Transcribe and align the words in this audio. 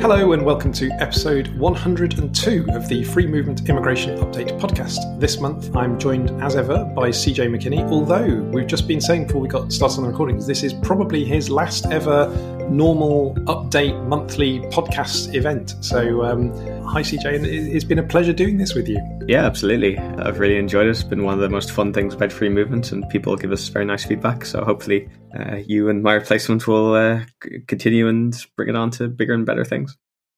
Hello, 0.00 0.32
and 0.32 0.46
welcome 0.46 0.72
to 0.72 0.90
episode 0.92 1.48
102 1.58 2.66
of 2.70 2.88
the 2.88 3.04
Free 3.04 3.26
Movement 3.26 3.68
Immigration 3.68 4.16
Update 4.16 4.58
podcast. 4.58 5.20
This 5.20 5.38
month, 5.38 5.76
I'm 5.76 5.98
joined 5.98 6.30
as 6.42 6.56
ever 6.56 6.84
by 6.96 7.10
CJ 7.10 7.54
McKinney, 7.54 7.86
although 7.90 8.36
we've 8.50 8.66
just 8.66 8.88
been 8.88 9.02
saying 9.02 9.26
before 9.26 9.42
we 9.42 9.48
got 9.48 9.70
started 9.70 9.98
on 9.98 10.04
the 10.04 10.08
recordings, 10.08 10.46
this 10.46 10.62
is 10.62 10.72
probably 10.72 11.22
his 11.26 11.50
last 11.50 11.84
ever 11.90 12.24
normal 12.70 13.34
update 13.46 14.06
monthly 14.06 14.60
podcast 14.70 15.34
event. 15.34 15.74
So, 15.80 16.24
um, 16.24 16.52
hi, 16.84 17.02
CJ, 17.02 17.36
and 17.36 17.46
it's 17.46 17.84
been 17.84 17.98
a 17.98 18.02
pleasure 18.02 18.32
doing 18.32 18.58
this 18.58 18.74
with 18.74 18.88
you. 18.88 19.00
Yeah, 19.26 19.44
absolutely. 19.44 19.98
I've 19.98 20.38
really 20.38 20.56
enjoyed 20.56 20.86
it. 20.86 20.90
It's 20.90 21.02
been 21.02 21.24
one 21.24 21.34
of 21.34 21.40
the 21.40 21.48
most 21.48 21.72
fun 21.72 21.92
things 21.92 22.14
about 22.14 22.32
free 22.32 22.48
movement, 22.48 22.92
and 22.92 23.08
people 23.10 23.36
give 23.36 23.52
us 23.52 23.68
very 23.68 23.84
nice 23.84 24.04
feedback. 24.04 24.44
So, 24.44 24.64
hopefully, 24.64 25.08
uh, 25.38 25.56
you 25.56 25.88
and 25.88 26.02
my 26.02 26.14
replacement 26.14 26.66
will 26.66 26.94
uh, 26.94 27.22
continue 27.66 28.08
and 28.08 28.34
bring 28.56 28.68
it 28.68 28.76
on 28.76 28.90
to 28.92 29.08
bigger 29.08 29.34
and 29.34 29.44
better 29.44 29.64
things. 29.64 29.96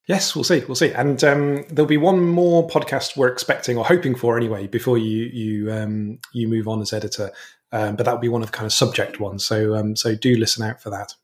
Yes, 0.08 0.34
we'll 0.34 0.44
see. 0.44 0.64
We'll 0.66 0.74
see. 0.74 0.92
And 0.92 1.22
um, 1.22 1.64
there'll 1.68 1.86
be 1.86 1.96
one 1.96 2.28
more 2.28 2.66
podcast 2.66 3.16
we're 3.16 3.28
expecting 3.28 3.78
or 3.78 3.84
hoping 3.84 4.16
for 4.16 4.36
anyway 4.36 4.66
before 4.66 4.98
you 4.98 5.26
you 5.26 5.72
um, 5.72 6.18
you 6.32 6.48
move 6.48 6.66
on 6.66 6.80
as 6.80 6.92
editor. 6.92 7.30
Um, 7.70 7.96
but 7.96 8.04
that'll 8.04 8.20
be 8.20 8.28
one 8.28 8.42
of 8.42 8.50
the 8.50 8.56
kind 8.56 8.66
of 8.66 8.72
subject 8.72 9.20
ones. 9.20 9.46
So 9.46 9.74
um, 9.74 9.94
so 9.96 10.14
do 10.14 10.36
listen 10.36 10.64
out 10.64 10.82
for 10.82 10.90
that. 10.90 11.14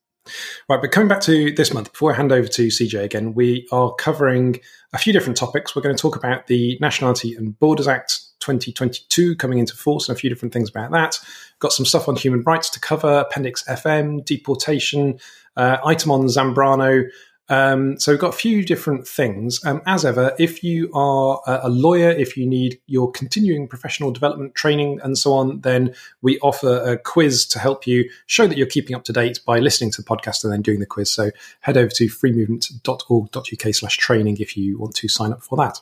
Right, 0.68 0.80
but 0.80 0.90
coming 0.90 1.08
back 1.08 1.20
to 1.22 1.52
this 1.52 1.72
month, 1.72 1.92
before 1.92 2.12
I 2.12 2.16
hand 2.16 2.32
over 2.32 2.48
to 2.48 2.66
CJ 2.68 3.02
again, 3.02 3.34
we 3.34 3.66
are 3.72 3.94
covering 3.94 4.60
a 4.92 4.98
few 4.98 5.12
different 5.12 5.36
topics. 5.36 5.74
We're 5.74 5.82
going 5.82 5.96
to 5.96 6.00
talk 6.00 6.16
about 6.16 6.46
the 6.46 6.78
Nationality 6.80 7.34
and 7.34 7.58
Borders 7.58 7.88
Act 7.88 8.20
2022 8.40 9.36
coming 9.36 9.58
into 9.58 9.76
force 9.76 10.08
and 10.08 10.16
a 10.16 10.18
few 10.18 10.30
different 10.30 10.52
things 10.52 10.70
about 10.70 10.90
that. 10.92 11.18
Got 11.58 11.72
some 11.72 11.84
stuff 11.84 12.08
on 12.08 12.16
human 12.16 12.42
rights 12.42 12.70
to 12.70 12.80
cover, 12.80 13.20
Appendix 13.20 13.64
FM, 13.64 14.24
deportation, 14.24 15.18
uh, 15.56 15.78
item 15.84 16.10
on 16.10 16.22
Zambrano, 16.22 17.04
um, 17.48 17.98
so 17.98 18.12
we've 18.12 18.20
got 18.20 18.34
a 18.34 18.38
few 18.38 18.64
different 18.64 19.06
things. 19.06 19.64
Um, 19.64 19.80
as 19.86 20.04
ever, 20.04 20.34
if 20.38 20.62
you 20.62 20.90
are 20.92 21.40
a 21.46 21.68
lawyer, 21.68 22.10
if 22.10 22.36
you 22.36 22.46
need 22.46 22.80
your 22.86 23.10
continuing 23.10 23.68
professional 23.68 24.10
development 24.10 24.54
training 24.54 25.00
and 25.02 25.16
so 25.16 25.32
on, 25.32 25.60
then 25.62 25.94
we 26.20 26.38
offer 26.40 26.78
a 26.84 26.98
quiz 26.98 27.46
to 27.46 27.58
help 27.58 27.86
you 27.86 28.08
show 28.26 28.46
that 28.46 28.58
you're 28.58 28.66
keeping 28.66 28.94
up 28.94 29.04
to 29.04 29.12
date 29.12 29.40
by 29.46 29.58
listening 29.58 29.90
to 29.92 30.02
the 30.02 30.08
podcast 30.08 30.44
and 30.44 30.52
then 30.52 30.62
doing 30.62 30.80
the 30.80 30.86
quiz. 30.86 31.10
So 31.10 31.30
head 31.60 31.76
over 31.76 31.90
to 31.90 32.06
freemovement.org.uk 32.06 33.74
slash 33.74 33.96
training 33.96 34.36
if 34.38 34.56
you 34.56 34.78
want 34.78 34.94
to 34.96 35.08
sign 35.08 35.32
up 35.32 35.42
for 35.42 35.56
that. 35.56 35.80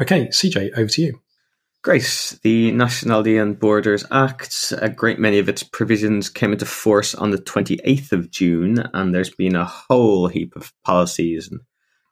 Okay, 0.00 0.28
CJ, 0.28 0.72
over 0.76 0.88
to 0.88 1.02
you. 1.02 1.20
Great. 1.86 2.36
The 2.42 2.72
Nationality 2.72 3.36
and 3.36 3.56
Borders 3.56 4.04
Act, 4.10 4.72
a 4.76 4.88
great 4.88 5.20
many 5.20 5.38
of 5.38 5.48
its 5.48 5.62
provisions 5.62 6.28
came 6.28 6.52
into 6.52 6.66
force 6.66 7.14
on 7.14 7.30
the 7.30 7.38
28th 7.38 8.10
of 8.10 8.28
June, 8.28 8.84
and 8.92 9.14
there's 9.14 9.30
been 9.30 9.54
a 9.54 9.64
whole 9.64 10.26
heap 10.26 10.56
of 10.56 10.72
policies 10.82 11.48
and 11.48 11.60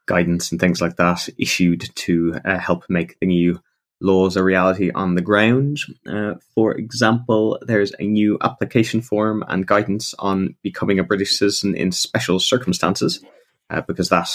guidance 0.05 0.49
and 0.49 0.61
things 0.61 0.79
like 0.79 0.95
that 0.95 1.27
issued 1.37 1.89
to 1.95 2.39
uh, 2.45 2.57
help 2.57 2.85
make 2.87 3.19
the 3.19 3.25
new 3.25 3.59
laws 3.99 4.37
a 4.37 4.43
reality 4.45 4.91
on 4.95 5.15
the 5.15 5.21
ground. 5.21 5.79
Uh, 6.07 6.35
for 6.53 6.71
example, 6.71 7.59
there's 7.61 7.91
a 7.99 8.05
new 8.05 8.37
application 8.39 9.01
form 9.01 9.43
and 9.49 9.67
guidance 9.67 10.15
on 10.19 10.55
becoming 10.61 10.99
a 10.99 11.03
British 11.03 11.37
citizen 11.37 11.75
in 11.75 11.91
special 11.91 12.39
circumstances, 12.39 13.21
uh, 13.69 13.81
because 13.81 14.07
that 14.07 14.29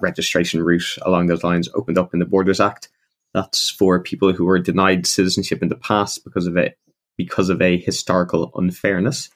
registration 0.00 0.62
route 0.62 0.98
along 1.02 1.26
those 1.26 1.42
lines 1.42 1.68
opened 1.74 1.98
up 1.98 2.14
in 2.14 2.20
the 2.20 2.26
Borders 2.26 2.60
Act. 2.60 2.88
That's 3.38 3.70
for 3.70 4.00
people 4.00 4.32
who 4.32 4.44
were 4.44 4.58
denied 4.58 5.06
citizenship 5.06 5.62
in 5.62 5.68
the 5.68 5.76
past 5.76 6.24
because 6.24 6.48
of 6.48 6.56
it 6.56 6.76
because 7.16 7.50
of 7.50 7.62
a 7.62 7.78
historical 7.78 8.50
unfairness. 8.56 9.30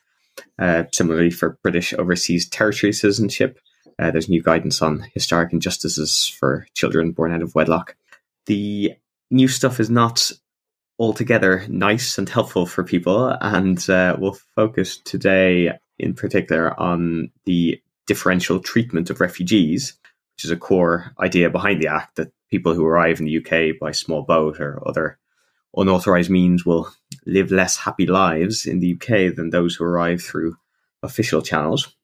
Uh, 0.59 0.84
similarly, 0.92 1.31
for 1.31 1.56
British 1.62 1.94
overseas 1.94 2.48
territory 2.48 2.92
citizenship, 2.92 3.61
uh, 4.00 4.11
there's 4.11 4.28
new 4.28 4.42
guidance 4.42 4.83
on 4.83 5.06
historic 5.14 5.53
injustices 5.53 6.27
for 6.27 6.67
children 6.75 7.12
born 7.12 7.32
out 7.32 7.43
of 7.43 7.54
wedlock. 7.54 7.97
The 8.47 8.94
new 9.31 9.47
stuff 9.47 9.78
is 9.78 9.88
not 9.88 10.32
altogether 10.98 11.65
nice 11.69 12.19
and 12.19 12.28
helpful 12.28 12.66
for 12.66 12.82
people, 12.82 13.28
and 13.41 13.88
uh, 13.88 14.16
we'll 14.19 14.38
focus 14.56 14.98
today 15.04 15.78
in 16.00 16.15
particular 16.15 16.78
on 16.81 17.31
the 17.44 17.81
differential 18.09 18.59
treatment 18.59 19.10
of 19.10 19.21
refugees, 19.21 19.97
which 20.34 20.44
is 20.44 20.50
a 20.50 20.56
core 20.56 21.12
idea 21.21 21.50
behind 21.50 21.81
the 21.81 21.87
Act 21.87 22.16
that 22.16 22.32
people 22.53 22.75
who 22.75 22.85
arrive 22.85 23.19
in 23.19 23.25
the 23.25 23.39
UK 23.39 23.81
by 23.81 23.91
small 23.91 24.23
boat 24.23 24.61
or 24.61 24.87
other 24.87 25.19
unauthorized 25.75 26.29
means 26.29 26.67
will 26.67 26.87
live 27.25 27.51
less 27.51 27.79
happy 27.79 28.07
lives 28.07 28.67
in 28.67 28.79
the 28.79 28.93
UK 28.93 29.35
than 29.35 29.49
those 29.49 29.75
who 29.75 29.85
arrive 29.85 30.23
through 30.23 30.55
official 31.03 31.41
channels. 31.41 31.97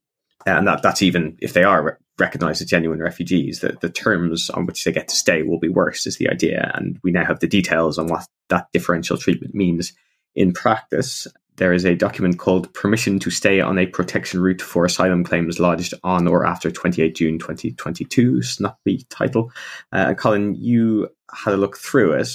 Uh, 0.47 0.53
and 0.53 0.67
that, 0.67 0.83
that's 0.83 1.03
even 1.03 1.37
if 1.43 1.53
they 1.53 1.65
are 1.65 1.99
recognized 2.19 2.63
as 2.63 2.69
genuine 2.69 2.99
refugees, 2.99 3.61
that 3.61 3.83
the 3.83 3.91
terms 3.91 4.49
on 4.49 4.65
which 4.65 4.83
they 4.85 4.91
get 4.91 5.07
to 5.09 5.15
stay 5.15 5.43
will 5.43 5.59
be 5.59 5.69
worse, 5.69 6.07
is 6.07 6.17
the 6.17 6.31
idea. 6.31 6.73
And 6.75 6.99
we 7.05 7.11
now 7.11 7.27
have 7.27 7.41
the 7.41 7.47
details 7.47 7.99
on 7.99 8.07
what 8.07 8.27
that 8.49 8.69
differential 8.73 9.19
treatment 9.19 9.55
means 9.55 9.93
in 10.35 10.55
practice 10.55 11.27
there 11.59 11.73
is 11.73 11.85
a 11.85 11.95
document 11.95 12.39
called 12.39 12.73
Permission 12.73 13.19
to 13.19 13.31
Stay 13.31 13.61
on 13.61 13.79
a 13.79 13.87
Protection 13.87 14.41
Route 14.41 14.63
for 14.63 14.85
Asylum 14.85 15.25
Claims 15.25 15.61
lodged 15.61 15.93
on 16.03 16.27
or 16.27 16.47
after 16.47 16.71
28 16.71 17.15
June 17.15 17.39
2022, 17.39 18.43
snappy 18.43 19.05
title. 19.11 19.53
Uh, 19.93 20.15
Colin, 20.15 20.55
you 20.55 21.09
had 21.33 21.55
a 21.55 21.57
look 21.57 21.77
through 21.77 22.13
it, 22.13 22.29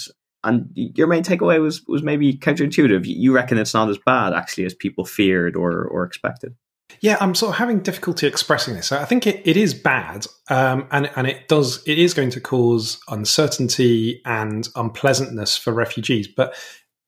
and 0.44 0.70
your 0.74 1.08
main 1.08 1.24
takeaway 1.24 1.62
was, 1.62 1.84
was 1.88 2.04
maybe 2.04 2.34
counterintuitive. 2.34 3.04
You 3.06 3.34
reckon 3.34 3.58
it's 3.58 3.74
not 3.74 3.90
as 3.90 3.98
bad, 4.06 4.34
actually, 4.34 4.66
as 4.66 4.74
people 4.74 5.06
feared 5.06 5.56
or, 5.56 5.86
or 5.86 6.04
expected. 6.04 6.56
Yeah, 7.02 7.18
I'm 7.20 7.34
sort 7.36 7.52
of 7.52 7.58
having 7.58 7.80
difficulty 7.80 8.28
expressing 8.28 8.76
this. 8.76 8.92
I 8.92 9.06
think 9.06 9.26
it, 9.26 9.42
it 9.46 9.58
is 9.58 9.74
bad, 9.74 10.28
um, 10.50 10.88
and 10.92 11.10
and 11.16 11.28
it 11.28 11.48
does 11.48 11.82
it 11.88 11.98
is 11.98 12.14
going 12.14 12.30
to 12.32 12.40
cause 12.40 13.00
uncertainty 13.10 14.22
and 14.26 14.68
unpleasantness 14.76 15.58
for 15.58 15.74
refugees. 15.74 16.28
But 16.28 16.56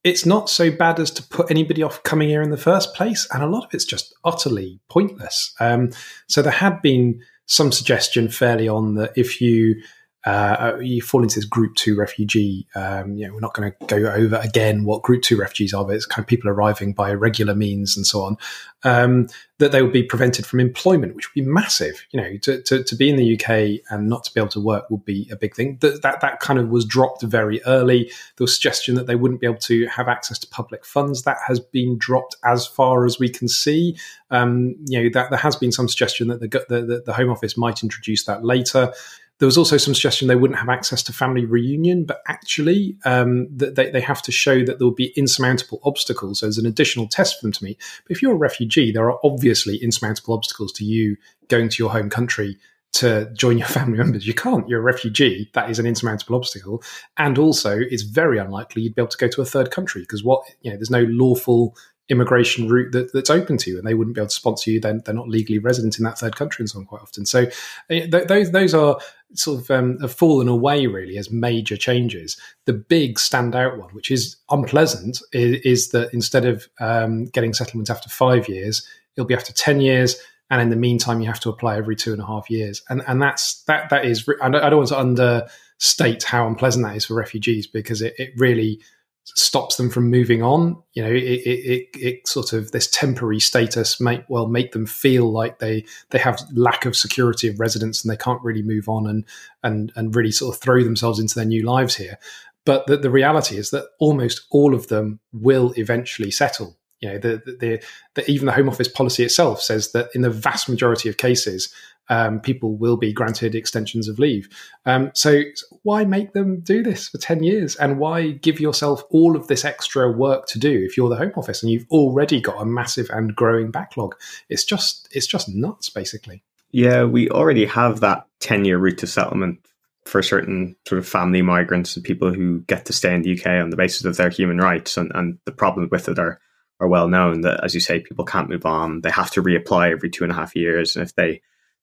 it's 0.05 0.23
not 0.23 0.51
so 0.51 0.69
bad 0.69 0.99
as 0.99 1.09
to 1.09 1.23
put 1.23 1.49
anybody 1.49 1.81
off 1.81 2.03
coming 2.03 2.29
here 2.29 2.43
in 2.43 2.51
the 2.51 2.57
first 2.57 2.93
place. 2.93 3.27
And 3.33 3.41
a 3.41 3.47
lot 3.47 3.65
of 3.65 3.73
it's 3.73 3.85
just 3.85 4.13
utterly 4.23 4.79
pointless. 4.87 5.51
Um, 5.59 5.89
so 6.27 6.43
there 6.43 6.51
had 6.51 6.79
been 6.83 7.21
some 7.47 7.71
suggestion 7.71 8.29
fairly 8.29 8.67
on 8.67 8.93
that 8.95 9.13
if 9.15 9.41
you 9.41 9.81
uh, 10.25 10.77
you 10.81 11.01
fall 11.03 11.21
into 11.21 11.35
this 11.35 11.45
group 11.45 11.75
two 11.75 11.95
refugee. 11.95 12.67
Um, 12.73 13.15
you 13.15 13.27
know, 13.27 13.33
we're 13.33 13.41
not 13.41 13.53
going 13.53 13.71
to 13.71 13.85
go 13.85 14.11
over 14.11 14.37
again 14.37 14.83
what 14.83 15.03
group 15.03 15.21
two 15.21 15.37
refugees 15.37 15.73
are, 15.73 15.85
but 15.85 15.95
it's 15.95 16.07
kind 16.07 16.23
of 16.23 16.27
people 16.27 16.49
arriving 16.49 16.93
by 16.93 17.11
irregular 17.11 17.53
means 17.53 17.95
and 17.95 18.07
so 18.07 18.23
on. 18.23 18.37
Um, 18.83 19.27
that 19.57 19.71
they 19.71 19.81
would 19.81 19.93
be 19.93 20.03
prevented 20.03 20.45
from 20.45 20.59
employment, 20.59 21.15
which 21.15 21.29
would 21.29 21.45
be 21.45 21.49
massive. 21.49 22.05
You 22.11 22.21
know, 22.21 22.37
to, 22.41 22.61
to, 22.63 22.83
to, 22.83 22.95
be 22.95 23.09
in 23.09 23.15
the 23.15 23.35
UK 23.35 23.81
and 23.89 24.09
not 24.09 24.23
to 24.25 24.33
be 24.33 24.39
able 24.39 24.49
to 24.49 24.59
work 24.59 24.89
would 24.89 25.05
be 25.05 25.29
a 25.31 25.35
big 25.35 25.55
thing. 25.55 25.77
That, 25.81 26.01
that 26.01 26.21
that 26.21 26.39
kind 26.39 26.59
of 26.59 26.69
was 26.69 26.85
dropped 26.85 27.21
very 27.21 27.63
early. 27.63 28.11
The 28.37 28.47
suggestion 28.47 28.95
that 28.95 29.07
they 29.07 29.15
wouldn't 29.15 29.41
be 29.41 29.47
able 29.47 29.59
to 29.59 29.85
have 29.87 30.07
access 30.07 30.39
to 30.39 30.47
public 30.47 30.85
funds 30.85 31.23
that 31.23 31.37
has 31.47 31.59
been 31.59 31.97
dropped 31.97 32.35
as 32.43 32.67
far 32.67 33.05
as 33.05 33.19
we 33.19 33.29
can 33.29 33.47
see. 33.47 33.95
Um, 34.31 34.75
you 34.87 35.03
know, 35.03 35.09
that 35.13 35.29
there 35.29 35.39
has 35.39 35.55
been 35.55 35.71
some 35.71 35.87
suggestion 35.87 36.27
that 36.27 36.41
the, 36.41 36.47
the, 36.67 37.03
the 37.05 37.13
Home 37.13 37.29
Office 37.29 37.57
might 37.57 37.83
introduce 37.83 38.25
that 38.25 38.43
later. 38.43 38.91
There 39.39 39.45
was 39.45 39.57
also 39.57 39.77
some 39.77 39.93
suggestion 39.93 40.27
they 40.27 40.35
wouldn't 40.35 40.59
have 40.59 40.69
access 40.69 41.03
to 41.03 41.13
family 41.13 41.45
reunion, 41.45 42.05
but 42.05 42.21
actually 42.27 42.97
um, 43.03 43.47
they, 43.49 43.89
they 43.89 44.01
have 44.01 44.21
to 44.23 44.31
show 44.31 44.63
that 44.63 44.79
there 44.79 44.87
will 44.87 44.93
be 44.95 45.13
insurmountable 45.17 45.81
obstacles 45.83 46.41
as 46.41 46.57
an 46.57 46.65
additional 46.65 47.07
test 47.07 47.39
for 47.39 47.45
them 47.45 47.51
to 47.51 47.63
meet. 47.63 47.77
But 48.07 48.15
if 48.15 48.21
you're 48.21 48.33
a 48.33 48.37
refugee, 48.37 48.91
there 48.91 49.09
are 49.09 49.19
obviously 49.23 49.77
insurmountable 49.77 50.33
obstacles 50.33 50.71
to 50.73 50.85
you 50.85 51.17
going 51.49 51.69
to 51.69 51.83
your 51.83 51.91
home 51.91 52.09
country 52.09 52.57
to 52.93 53.29
join 53.33 53.57
your 53.57 53.67
family 53.79 53.97
members. 53.97 54.25
You 54.25 54.33
can't. 54.33 54.67
You're 54.69 54.79
a 54.79 54.83
refugee. 54.83 55.49
That 55.53 55.69
is 55.69 55.79
an 55.79 55.85
insurmountable 55.85 56.35
obstacle. 56.35 56.81
And 57.17 57.37
also, 57.37 57.77
it's 57.77 58.03
very 58.03 58.37
unlikely 58.37 58.83
you'd 58.83 58.95
be 58.95 59.01
able 59.01 59.09
to 59.09 59.17
go 59.17 59.27
to 59.27 59.41
a 59.41 59.45
third 59.45 59.69
country 59.69 60.01
because 60.01 60.23
what 60.23 60.43
you 60.61 60.71
know, 60.71 60.77
there's 60.77 60.89
no 60.89 61.03
lawful 61.03 61.75
immigration 62.09 62.67
route 62.67 62.91
that, 62.91 63.11
that's 63.13 63.29
open 63.29 63.57
to 63.57 63.71
you, 63.71 63.77
and 63.77 63.87
they 63.87 63.93
wouldn't 63.93 64.15
be 64.15 64.21
able 64.21 64.29
to 64.29 64.35
sponsor 64.35 64.71
you. 64.71 64.79
Then 64.79 65.01
they're 65.05 65.15
not 65.15 65.27
legally 65.27 65.59
resident 65.59 65.97
in 65.97 66.03
that 66.03 66.19
third 66.19 66.35
country, 66.35 66.63
and 66.63 66.69
so 66.69 66.79
on 66.79 66.85
quite 66.85 67.01
often. 67.01 67.25
So 67.25 67.47
eh, 67.89 68.07
th- 68.07 68.27
those 68.27 68.51
those 68.51 68.73
are 68.73 68.99
sort 69.33 69.61
of 69.61 69.71
um, 69.71 69.99
have 69.99 70.13
fallen 70.13 70.47
away 70.47 70.87
really 70.87 71.17
as 71.17 71.31
major 71.31 71.77
changes. 71.77 72.37
The 72.65 72.73
big 72.73 73.15
standout 73.15 73.77
one, 73.77 73.89
which 73.93 74.11
is 74.11 74.37
unpleasant, 74.49 75.19
is, 75.33 75.61
is 75.61 75.89
that 75.89 76.13
instead 76.13 76.45
of 76.45 76.67
um, 76.79 77.25
getting 77.25 77.53
settlement 77.53 77.89
after 77.89 78.09
five 78.09 78.47
years, 78.47 78.87
it'll 79.15 79.27
be 79.27 79.35
after 79.35 79.53
ten 79.53 79.81
years. 79.81 80.15
And 80.51 80.61
in 80.61 80.69
the 80.69 80.75
meantime, 80.75 81.21
you 81.21 81.27
have 81.27 81.39
to 81.39 81.49
apply 81.49 81.77
every 81.77 81.95
two 81.95 82.13
and 82.13 82.21
a 82.21 82.25
half 82.25 82.51
years, 82.51 82.83
and 82.89 83.01
and 83.07 83.19
that's 83.19 83.63
that 83.63 83.89
that 83.89 84.05
is. 84.05 84.29
I 84.41 84.49
don't 84.49 84.77
want 84.77 84.89
to 84.89 84.99
understate 84.99 86.23
how 86.23 86.45
unpleasant 86.47 86.85
that 86.85 86.95
is 86.95 87.05
for 87.05 87.15
refugees 87.15 87.65
because 87.65 88.03
it, 88.03 88.13
it 88.19 88.33
really 88.37 88.79
stops 89.25 89.75
them 89.77 89.89
from 89.89 90.09
moving 90.09 90.43
on. 90.43 90.81
You 90.93 91.03
know, 91.03 91.09
it, 91.09 91.23
it, 91.23 91.49
it, 91.49 91.87
it, 91.99 92.27
sort 92.27 92.53
of 92.53 92.71
this 92.71 92.87
temporary 92.87 93.39
status 93.39 93.99
might 93.99 94.29
well 94.29 94.47
make 94.47 94.71
them 94.71 94.85
feel 94.85 95.31
like 95.31 95.59
they 95.59 95.85
they 96.11 96.19
have 96.19 96.41
lack 96.53 96.85
of 96.85 96.95
security 96.95 97.47
of 97.47 97.59
residence 97.59 98.03
and 98.03 98.11
they 98.11 98.17
can't 98.17 98.43
really 98.43 98.61
move 98.61 98.87
on 98.87 99.07
and 99.07 99.25
and 99.63 99.91
and 99.95 100.15
really 100.15 100.31
sort 100.31 100.55
of 100.55 100.61
throw 100.61 100.83
themselves 100.83 101.19
into 101.19 101.35
their 101.35 101.45
new 101.45 101.63
lives 101.63 101.95
here. 101.95 102.19
But 102.65 102.87
the, 102.87 102.97
the 102.97 103.11
reality 103.11 103.57
is 103.57 103.69
that 103.71 103.89
almost 103.99 104.45
all 104.51 104.73
of 104.73 104.87
them 104.87 105.19
will 105.33 105.73
eventually 105.77 106.31
settle. 106.31 106.77
You 106.99 107.09
know, 107.09 107.17
the, 107.19 107.41
the, 107.59 107.83
the, 108.15 108.31
even 108.31 108.47
the 108.47 108.53
Home 108.53 108.69
Office 108.69 108.87
policy 108.87 109.23
itself 109.23 109.61
says 109.61 109.91
that 109.91 110.09
in 110.15 110.21
the 110.21 110.29
vast 110.29 110.67
majority 110.67 111.07
of 111.07 111.17
cases, 111.17 111.71
um, 112.09 112.39
people 112.39 112.75
will 112.75 112.97
be 112.97 113.13
granted 113.13 113.55
extensions 113.55 114.07
of 114.07 114.19
leave. 114.19 114.49
Um, 114.85 115.11
so 115.13 115.41
why 115.83 116.05
make 116.05 116.33
them 116.33 116.59
do 116.59 116.83
this 116.83 117.07
for 117.07 117.17
10 117.17 117.43
years? 117.43 117.75
And 117.75 117.99
why 117.99 118.31
give 118.31 118.59
yourself 118.59 119.03
all 119.09 119.35
of 119.35 119.47
this 119.47 119.65
extra 119.65 120.11
work 120.11 120.47
to 120.47 120.59
do 120.59 120.71
if 120.71 120.97
you're 120.97 121.09
the 121.09 121.15
Home 121.15 121.33
Office 121.35 121.63
and 121.63 121.71
you've 121.71 121.87
already 121.89 122.39
got 122.39 122.61
a 122.61 122.65
massive 122.65 123.09
and 123.09 123.35
growing 123.35 123.71
backlog? 123.71 124.15
It's 124.49 124.63
just, 124.63 125.07
it's 125.11 125.27
just 125.27 125.49
nuts, 125.49 125.89
basically. 125.89 126.43
Yeah, 126.71 127.05
we 127.05 127.29
already 127.29 127.65
have 127.65 128.01
that 128.01 128.27
10 128.41 128.65
year 128.65 128.77
route 128.77 128.99
to 128.99 129.07
settlement 129.07 129.59
for 130.05 130.21
certain 130.21 130.75
sort 130.87 130.99
of 130.99 131.07
family 131.07 131.41
migrants 131.41 131.95
and 131.95 132.05
people 132.05 132.31
who 132.31 132.61
get 132.61 132.85
to 132.85 132.93
stay 132.93 133.15
in 133.15 133.23
the 133.23 133.39
UK 133.39 133.47
on 133.47 133.71
the 133.71 133.77
basis 133.77 134.05
of 134.05 134.17
their 134.17 134.29
human 134.29 134.57
rights. 134.59 134.97
And, 134.97 135.11
and 135.15 135.39
the 135.45 135.51
problems 135.51 135.89
with 135.89 136.07
it 136.09 136.19
are, 136.19 136.39
are 136.79 136.87
well 136.87 137.07
known 137.07 137.41
that, 137.41 137.63
as 137.63 137.73
you 137.73 137.79
say, 137.79 137.99
people 137.99 138.25
can't 138.25 138.49
move 138.49 138.65
on. 138.65 139.01
They 139.01 139.09
have 139.09 139.31
to 139.31 139.41
reapply 139.41 139.91
every 139.91 140.11
two 140.11 140.23
and 140.23 140.31
a 140.31 140.35
half 140.35 140.55
years. 140.55 140.95
And 140.95 141.03
if 141.03 141.15
they 141.15 141.41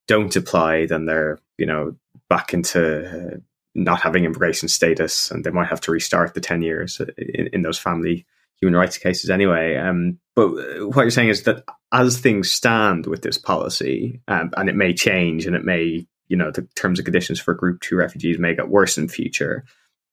don't 0.09 0.35
apply, 0.37 0.87
then 0.87 1.07
they're, 1.07 1.39
you 1.59 1.67
know, 1.67 1.97
back 2.29 2.55
into 2.55 3.35
uh, 3.35 3.37
not 3.75 4.01
having 4.01 4.25
immigration 4.25 4.69
status 4.69 5.31
and 5.31 5.45
they 5.45 5.51
might 5.51 5.69
have 5.69 5.81
to 5.83 5.93
restart 5.93 6.35
the 6.35 6.41
10 6.41 6.63
years 6.63 7.01
in, 7.17 7.49
in 7.49 7.63
those 7.63 7.79
family 7.79 8.27
human 8.61 8.79
rights 8.79 8.99
cases 8.99 9.31
anyway. 9.31 9.77
Um, 9.77 10.19
but 10.37 10.51
what 10.95 11.03
you're 11.03 11.11
saying 11.11 11.29
is 11.29 11.43
that 11.45 11.65
as 11.93 12.19
things 12.19 12.51
stand 12.51 13.07
with 13.07 13.23
this 13.23 13.39
policy, 13.39 14.21
um, 14.29 14.51
and 14.57 14.69
it 14.69 14.77
may 14.77 14.95
change 14.95 15.47
and 15.47 15.57
it 15.57 15.65
may 15.65 16.07
you 16.33 16.37
know 16.39 16.51
the 16.51 16.63
terms 16.75 16.99
and 16.99 17.05
conditions 17.05 17.39
for 17.39 17.53
group 17.53 17.81
two 17.81 17.97
refugees 17.97 18.39
may 18.39 18.55
get 18.55 18.71
worse 18.71 18.97
in 18.97 19.07
future 19.07 19.65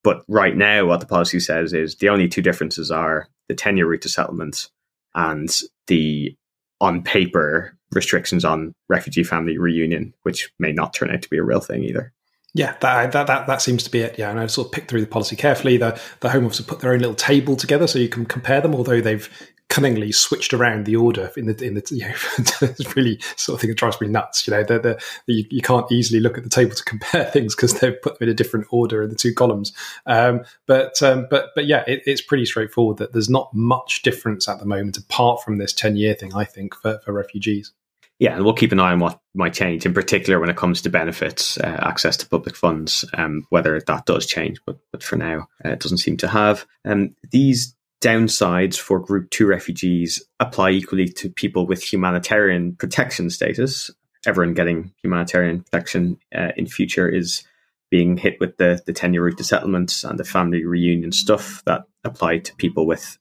but 0.04 0.22
right 0.28 0.54
now 0.54 0.84
what 0.84 1.00
the 1.00 1.06
policy 1.06 1.40
says 1.40 1.72
is 1.72 1.96
the 1.96 2.10
only 2.10 2.28
two 2.28 2.42
differences 2.42 2.90
are 2.90 3.26
the 3.48 3.54
10 3.54 3.78
year 3.78 3.86
route 3.86 4.02
to 4.02 4.08
settlement 4.08 4.68
and 5.14 5.60
the 5.86 6.36
on 6.80 7.02
paper 7.02 7.76
restrictions 7.92 8.44
on 8.44 8.74
refugee 8.88 9.24
family 9.24 9.58
reunion 9.58 10.14
which 10.22 10.52
may 10.58 10.72
not 10.72 10.94
turn 10.94 11.10
out 11.10 11.22
to 11.22 11.28
be 11.28 11.38
a 11.38 11.42
real 11.42 11.60
thing 11.60 11.82
either 11.82 12.12
yeah, 12.52 12.74
that, 12.80 13.12
that 13.12 13.26
that 13.28 13.46
that 13.46 13.62
seems 13.62 13.84
to 13.84 13.90
be 13.90 14.00
it. 14.00 14.18
Yeah, 14.18 14.30
and 14.30 14.40
I 14.40 14.46
sort 14.46 14.66
of 14.66 14.72
picked 14.72 14.90
through 14.90 15.02
the 15.02 15.06
policy 15.06 15.36
carefully. 15.36 15.76
The 15.76 16.00
the 16.18 16.30
Home 16.30 16.44
Office 16.44 16.58
have 16.58 16.66
put 16.66 16.80
their 16.80 16.92
own 16.92 16.98
little 16.98 17.14
table 17.14 17.54
together 17.54 17.86
so 17.86 17.98
you 17.98 18.08
can 18.08 18.26
compare 18.26 18.60
them. 18.60 18.74
Although 18.74 19.00
they've 19.00 19.30
cunningly 19.70 20.10
switched 20.12 20.52
around 20.52 20.84
the 20.84 20.96
order 20.96 21.30
in 21.36 21.46
the 21.46 21.64
in 21.64 21.74
the 21.74 21.82
you 21.90 22.06
know 22.06 22.14
it's 22.60 22.96
really 22.96 23.18
sort 23.36 23.56
of 23.56 23.60
thing 23.60 23.70
that 23.70 23.78
drives 23.78 24.00
me 24.00 24.08
nuts 24.08 24.46
you 24.46 24.50
know 24.50 24.62
they're, 24.62 24.80
they're, 24.80 24.98
you, 25.26 25.44
you 25.48 25.62
can't 25.62 25.90
easily 25.90 26.20
look 26.20 26.36
at 26.36 26.44
the 26.44 26.50
table 26.50 26.74
to 26.74 26.84
compare 26.92 27.24
things 27.24 27.54
because 27.54 27.78
they've 27.80 28.02
put 28.02 28.18
them 28.18 28.28
in 28.28 28.32
a 28.32 28.36
different 28.36 28.66
order 28.70 29.02
in 29.02 29.08
the 29.08 29.16
two 29.16 29.32
columns 29.32 29.72
um, 30.06 30.42
but 30.66 31.00
um, 31.02 31.26
but 31.30 31.50
but 31.54 31.66
yeah 31.66 31.84
it, 31.86 32.02
it's 32.04 32.20
pretty 32.20 32.44
straightforward 32.44 32.98
that 32.98 33.12
there's 33.12 33.30
not 33.30 33.48
much 33.54 34.02
difference 34.02 34.48
at 34.48 34.58
the 34.58 34.66
moment 34.66 34.98
apart 34.98 35.42
from 35.42 35.56
this 35.58 35.72
10 35.72 35.96
year 35.96 36.14
thing 36.14 36.34
i 36.34 36.44
think 36.44 36.74
for, 36.74 36.98
for 37.04 37.12
refugees 37.12 37.72
yeah, 38.18 38.34
and 38.34 38.44
we'll 38.44 38.52
keep 38.52 38.70
an 38.70 38.80
eye 38.80 38.92
on 38.92 38.98
what 38.98 39.18
might 39.34 39.54
change, 39.54 39.86
in 39.86 39.94
particular 39.94 40.38
when 40.38 40.50
it 40.50 40.56
comes 40.56 40.82
to 40.82 40.90
benefits, 40.90 41.56
uh, 41.56 41.78
access 41.80 42.18
to 42.18 42.28
public 42.28 42.54
funds, 42.54 43.02
um, 43.14 43.46
whether 43.48 43.80
that 43.80 44.04
does 44.04 44.26
change. 44.26 44.60
But 44.66 44.76
but 44.92 45.02
for 45.02 45.16
now, 45.16 45.48
uh, 45.64 45.70
it 45.70 45.80
doesn't 45.80 45.98
seem 45.98 46.18
to 46.18 46.28
have. 46.28 46.66
Um, 46.84 47.16
these 47.30 47.74
downsides 48.00 48.78
for 48.78 48.98
Group 48.98 49.30
2 49.30 49.46
refugees 49.46 50.22
apply 50.40 50.70
equally 50.70 51.08
to 51.08 51.30
people 51.30 51.66
with 51.66 51.82
humanitarian 51.82 52.74
protection 52.76 53.30
status. 53.30 53.90
Everyone 54.26 54.54
getting 54.54 54.92
humanitarian 55.02 55.62
protection 55.62 56.18
uh, 56.34 56.48
in 56.56 56.66
future 56.66 57.08
is 57.08 57.42
being 57.90 58.16
hit 58.16 58.38
with 58.40 58.56
the, 58.56 58.80
the 58.86 58.92
10 58.92 59.12
year 59.12 59.24
route 59.24 59.38
to 59.38 59.44
settlements 59.44 60.04
and 60.04 60.18
the 60.18 60.24
family 60.24 60.64
reunion 60.64 61.12
stuff 61.12 61.62
that 61.66 61.82
apply 62.04 62.38
to 62.38 62.54
people 62.56 62.86
with 62.86 63.18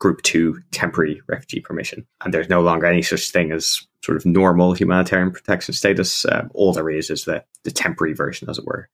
Group 0.00 0.22
2 0.22 0.60
temporary 0.72 1.22
refugee 1.28 1.60
permission. 1.60 2.06
And 2.22 2.34
there's 2.34 2.48
no 2.48 2.60
longer 2.60 2.86
any 2.86 3.02
such 3.02 3.30
thing 3.30 3.52
as 3.52 3.86
sort 4.04 4.16
of 4.16 4.26
normal 4.26 4.74
humanitarian 4.74 5.30
protection 5.30 5.72
status. 5.72 6.24
Um, 6.24 6.50
all 6.52 6.72
there 6.72 6.90
is 6.90 7.10
is 7.10 7.24
the, 7.24 7.44
the 7.62 7.70
temporary 7.70 8.14
version, 8.14 8.50
as 8.50 8.58
it 8.58 8.64
were. 8.64 8.88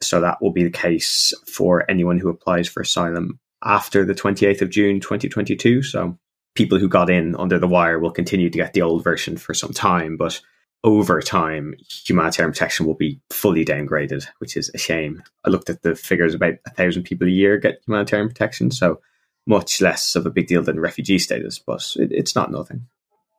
So 0.00 0.20
that 0.20 0.40
will 0.40 0.52
be 0.52 0.62
the 0.62 0.70
case 0.70 1.34
for 1.46 1.88
anyone 1.90 2.18
who 2.18 2.28
applies 2.28 2.68
for 2.68 2.80
asylum 2.80 3.40
after 3.64 4.04
the 4.04 4.14
28th 4.14 4.62
of 4.62 4.70
June 4.70 5.00
2022. 5.00 5.82
So 5.82 6.18
people 6.54 6.78
who 6.78 6.88
got 6.88 7.10
in 7.10 7.36
under 7.36 7.58
the 7.58 7.68
wire 7.68 7.98
will 7.98 8.10
continue 8.10 8.50
to 8.50 8.58
get 8.58 8.72
the 8.72 8.82
old 8.82 9.04
version 9.04 9.36
for 9.36 9.54
some 9.54 9.72
time, 9.72 10.16
but 10.16 10.40
over 10.84 11.20
time, 11.20 11.74
humanitarian 11.88 12.52
protection 12.52 12.86
will 12.86 12.94
be 12.94 13.20
fully 13.30 13.64
downgraded, 13.64 14.26
which 14.38 14.56
is 14.56 14.70
a 14.74 14.78
shame. 14.78 15.22
I 15.44 15.50
looked 15.50 15.70
at 15.70 15.82
the 15.82 15.94
figures 15.96 16.34
about 16.34 16.54
a 16.66 16.70
thousand 16.70 17.02
people 17.02 17.26
a 17.26 17.30
year 17.30 17.58
get 17.58 17.82
humanitarian 17.86 18.28
protection, 18.28 18.70
so 18.70 19.00
much 19.46 19.80
less 19.80 20.14
of 20.14 20.26
a 20.26 20.30
big 20.30 20.46
deal 20.46 20.62
than 20.62 20.78
refugee 20.78 21.18
status, 21.18 21.58
but 21.58 21.96
it, 21.96 22.12
it's 22.12 22.36
not 22.36 22.52
nothing. 22.52 22.86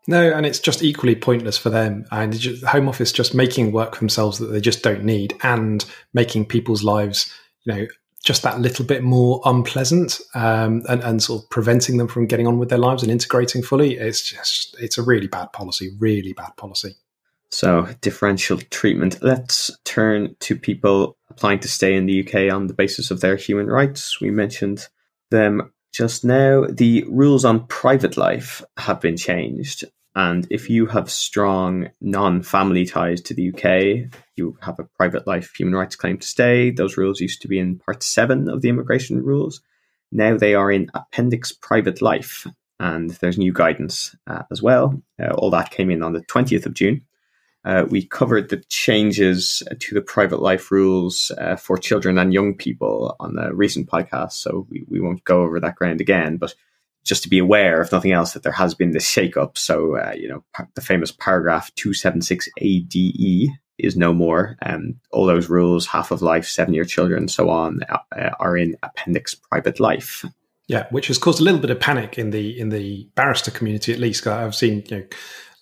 No, 0.08 0.32
and 0.32 0.46
it's 0.46 0.60
just 0.60 0.84
equally 0.84 1.16
pointless 1.16 1.58
for 1.58 1.70
them. 1.70 2.06
And 2.12 2.34
the 2.34 2.68
Home 2.68 2.90
Office 2.90 3.12
just 3.12 3.36
making 3.36 3.72
work 3.72 3.94
for 3.94 4.00
themselves 4.00 4.40
that 4.40 4.48
they 4.48 4.60
just 4.60 4.82
don't 4.82 5.04
need 5.04 5.36
and 5.44 5.86
making 6.14 6.46
people's 6.46 6.84
lives, 6.84 7.32
you 7.64 7.74
know, 7.74 7.88
just 8.24 8.44
that 8.44 8.60
little 8.60 8.86
bit 8.86 9.04
more 9.04 9.42
unpleasant 9.46 10.20
um, 10.36 10.84
and, 10.90 11.02
and 11.04 11.24
sort 11.24 11.44
of 11.44 11.50
preventing 11.50 11.98
them 11.98 12.08
from 12.08 12.28
getting 12.28 12.48
on 12.48 12.60
with 12.60 12.70
their 12.70 12.78
lives 12.78 13.02
and 13.02 13.12
integrating 13.12 13.62
fully. 13.64 13.98
It's 13.98 14.22
just, 14.22 14.76
it's 14.80 14.98
a 14.98 15.04
really 15.04 15.28
bad 15.28 15.54
policy, 15.54 15.92
really 16.00 16.34
bad 16.34 16.56
policy. 16.58 16.96
So, 17.52 17.88
differential 18.02 18.60
treatment. 18.70 19.24
Let's 19.24 19.72
turn 19.84 20.36
to 20.42 20.56
people 20.56 21.18
applying 21.30 21.60
to 21.60 21.68
stay 21.68 21.96
in 21.96 22.06
the 22.06 22.22
UK 22.24 22.54
on 22.54 22.68
the 22.68 22.76
basis 22.76 23.10
of 23.10 23.22
their 23.22 23.38
human 23.38 23.68
rights. 23.68 24.22
We 24.22 24.30
mentioned 24.30 24.88
them 25.32 25.74
just 25.92 26.24
now. 26.24 26.66
The 26.70 27.06
rules 27.10 27.46
on 27.46 27.66
private 27.68 28.18
life 28.18 28.64
have 28.78 29.02
been 29.02 29.18
changed. 29.18 29.86
And 30.16 30.48
if 30.50 30.70
you 30.70 30.88
have 30.88 31.10
strong 31.10 31.90
non 32.02 32.42
family 32.42 32.86
ties 32.86 33.22
to 33.22 33.34
the 33.34 33.50
UK, 33.50 34.12
you 34.36 34.58
have 34.62 34.80
a 34.80 34.84
private 34.98 35.28
life 35.28 35.54
human 35.56 35.76
rights 35.76 35.96
claim 35.96 36.18
to 36.18 36.28
stay. 36.28 36.72
Those 36.72 36.98
rules 36.98 37.22
used 37.22 37.42
to 37.44 37.48
be 37.48 37.60
in 37.60 37.80
Part 37.80 38.04
7 38.04 38.50
of 38.50 38.62
the 38.62 38.70
immigration 38.70 39.24
rules. 39.24 39.62
Now 40.12 40.38
they 40.38 40.56
are 40.56 40.72
in 40.72 40.90
Appendix 40.96 41.52
Private 41.52 42.02
Life, 42.02 42.48
and 42.80 43.12
there's 43.12 43.38
new 43.38 43.54
guidance 43.54 44.16
uh, 44.26 44.44
as 44.52 44.62
well. 44.62 45.02
Uh, 45.22 45.32
all 45.34 45.52
that 45.52 45.70
came 45.72 45.92
in 45.92 46.02
on 46.02 46.14
the 46.14 46.22
20th 46.22 46.66
of 46.66 46.74
June. 46.74 47.06
Uh, 47.66 47.86
we 47.90 48.06
covered 48.06 48.50
the 48.50 48.64
changes 48.70 49.62
to 49.80 49.94
the 49.94 50.02
private 50.02 50.42
life 50.42 50.72
rules 50.72 51.32
uh, 51.38 51.58
for 51.58 51.78
children 51.78 52.18
and 52.18 52.34
young 52.34 52.56
people 52.56 53.16
on 53.20 53.36
the 53.36 53.54
recent 53.54 53.88
podcast, 53.88 54.32
so 54.32 54.66
we, 54.70 54.86
we 54.88 55.00
won't 55.00 55.24
go 55.26 55.42
over 55.44 55.60
that 55.60 55.76
ground 55.76 56.02
again. 56.02 56.38
But 56.38 56.56
just 57.04 57.24
to 57.24 57.30
be 57.30 57.40
aware, 57.40 57.82
if 57.82 57.92
nothing 57.92 58.12
else, 58.12 58.34
that 58.34 58.44
there 58.44 58.52
has 58.52 58.76
been 58.76 58.92
this 58.92 59.08
shake-up. 59.08 59.58
So, 59.58 59.98
uh, 59.98 60.14
you 60.16 60.28
know, 60.28 60.44
the 60.76 60.82
famous 60.82 61.12
paragraph 61.12 61.74
276 61.76 62.50
ADE 62.60 63.50
is 63.78 63.96
no 63.96 64.14
more. 64.14 64.58
Um, 64.62 65.00
all 65.12 65.26
those 65.26 65.50
rules, 65.50 65.88
half 65.88 66.12
of 66.12 66.22
life, 66.22 66.48
seven 66.48 66.74
year 66.74 66.86
children, 66.86 67.28
so 67.28 67.50
on, 67.50 67.82
uh, 67.90 68.30
are 68.40 68.58
in 68.58 68.76
Appendix 68.84 69.36
Private 69.36 69.80
Life. 69.80 70.26
Yeah, 70.68 70.86
which 70.92 71.08
has 71.08 71.18
caused 71.18 71.40
a 71.40 71.44
little 71.44 71.60
bit 71.60 71.72
of 71.72 71.80
panic 71.80 72.20
in 72.20 72.30
the 72.30 72.60
in 72.60 72.70
the 72.70 73.10
barrister 73.16 73.50
community, 73.50 73.92
at 73.92 74.00
least. 74.00 74.28
I've 74.28 74.54
seen 74.54 74.84
you 74.88 74.98
know 74.98 75.04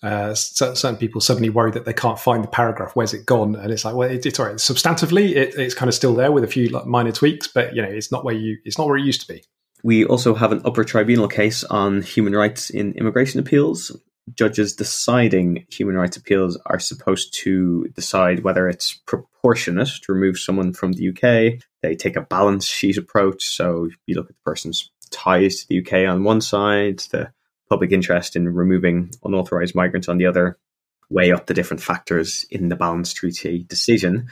uh, 0.02 0.34
certain 0.34 0.96
people 0.96 1.20
suddenly 1.20 1.48
worry 1.48 1.70
that 1.72 1.84
they 1.86 1.94
can't 1.94 2.18
find 2.18 2.44
the 2.44 2.48
paragraph. 2.48 2.92
Where's 2.94 3.14
it 3.14 3.24
gone? 3.24 3.56
And 3.56 3.72
it's 3.72 3.84
like, 3.84 3.94
well, 3.94 4.10
it, 4.10 4.26
it's 4.26 4.38
all 4.38 4.46
right. 4.46 4.56
Substantively, 4.56 5.34
it, 5.34 5.54
it's 5.56 5.74
kind 5.74 5.88
of 5.88 5.94
still 5.94 6.14
there 6.14 6.30
with 6.30 6.44
a 6.44 6.48
few 6.48 6.68
minor 6.84 7.10
tweaks, 7.10 7.48
but 7.48 7.74
you 7.74 7.80
know, 7.80 7.88
it's 7.88 8.12
not 8.12 8.24
where 8.24 8.34
you 8.34 8.58
it's 8.64 8.76
not 8.76 8.86
where 8.86 8.98
it 8.98 9.04
used 9.04 9.22
to 9.22 9.32
be. 9.32 9.42
We 9.82 10.04
also 10.04 10.34
have 10.34 10.52
an 10.52 10.62
upper 10.64 10.84
tribunal 10.84 11.28
case 11.28 11.64
on 11.64 12.02
human 12.02 12.34
rights 12.34 12.70
in 12.70 12.92
immigration 12.94 13.40
appeals. 13.40 13.96
Judges 14.34 14.74
deciding 14.74 15.66
human 15.70 15.96
rights 15.96 16.16
appeals 16.16 16.58
are 16.66 16.78
supposed 16.78 17.32
to 17.42 17.86
decide 17.94 18.44
whether 18.44 18.68
it's 18.68 18.94
proportionate 19.06 19.88
to 20.02 20.12
remove 20.12 20.38
someone 20.38 20.72
from 20.72 20.92
the 20.92 21.08
UK. 21.08 21.62
They 21.82 21.94
take 21.94 22.16
a 22.16 22.22
balance 22.22 22.66
sheet 22.66 22.98
approach. 22.98 23.44
So 23.44 23.88
you 24.06 24.16
look 24.16 24.28
at 24.28 24.36
the 24.36 24.50
person's 24.50 24.90
ties 25.10 25.60
to 25.60 25.68
the 25.68 25.78
UK 25.78 26.08
on 26.08 26.24
one 26.24 26.40
side, 26.40 26.98
the 27.10 27.32
public 27.70 27.92
interest 27.92 28.36
in 28.36 28.48
removing 28.48 29.10
unauthorized 29.24 29.74
migrants 29.74 30.08
on 30.08 30.18
the 30.18 30.26
other, 30.26 30.58
weigh 31.10 31.32
up 31.32 31.46
the 31.46 31.54
different 31.54 31.82
factors 31.82 32.44
in 32.50 32.68
the 32.68 32.76
balance 32.76 33.12
treaty 33.12 33.64
decision. 33.64 34.28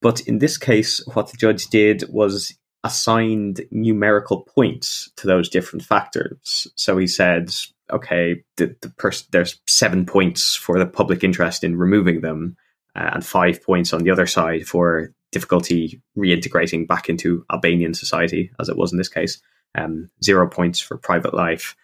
But 0.00 0.20
in 0.20 0.38
this 0.38 0.58
case, 0.58 1.04
what 1.12 1.30
the 1.30 1.36
judge 1.36 1.66
did 1.66 2.04
was 2.08 2.54
assigned 2.86 3.60
numerical 3.70 4.42
points 4.42 5.10
to 5.16 5.26
those 5.26 5.48
different 5.48 5.84
factors. 5.84 6.66
So 6.76 6.96
he 6.96 7.06
said, 7.06 7.54
okay, 7.90 8.42
the, 8.56 8.74
the 8.80 8.90
person 8.90 9.26
there's 9.30 9.60
seven 9.66 10.06
points 10.06 10.56
for 10.56 10.78
the 10.78 10.86
public 10.86 11.22
interest 11.22 11.64
in 11.64 11.76
removing 11.76 12.20
them, 12.20 12.56
uh, 12.94 13.10
and 13.14 13.26
five 13.26 13.62
points 13.62 13.92
on 13.92 14.02
the 14.02 14.10
other 14.10 14.26
side 14.26 14.66
for 14.66 15.12
difficulty 15.32 16.00
reintegrating 16.16 16.86
back 16.86 17.08
into 17.08 17.44
Albanian 17.52 17.94
society, 17.94 18.50
as 18.58 18.68
it 18.68 18.76
was 18.76 18.92
in 18.92 18.98
this 18.98 19.08
case. 19.08 19.40
Um, 19.74 20.08
zero 20.24 20.48
points 20.48 20.80
for 20.80 20.96
private 20.96 21.34
life, 21.34 21.76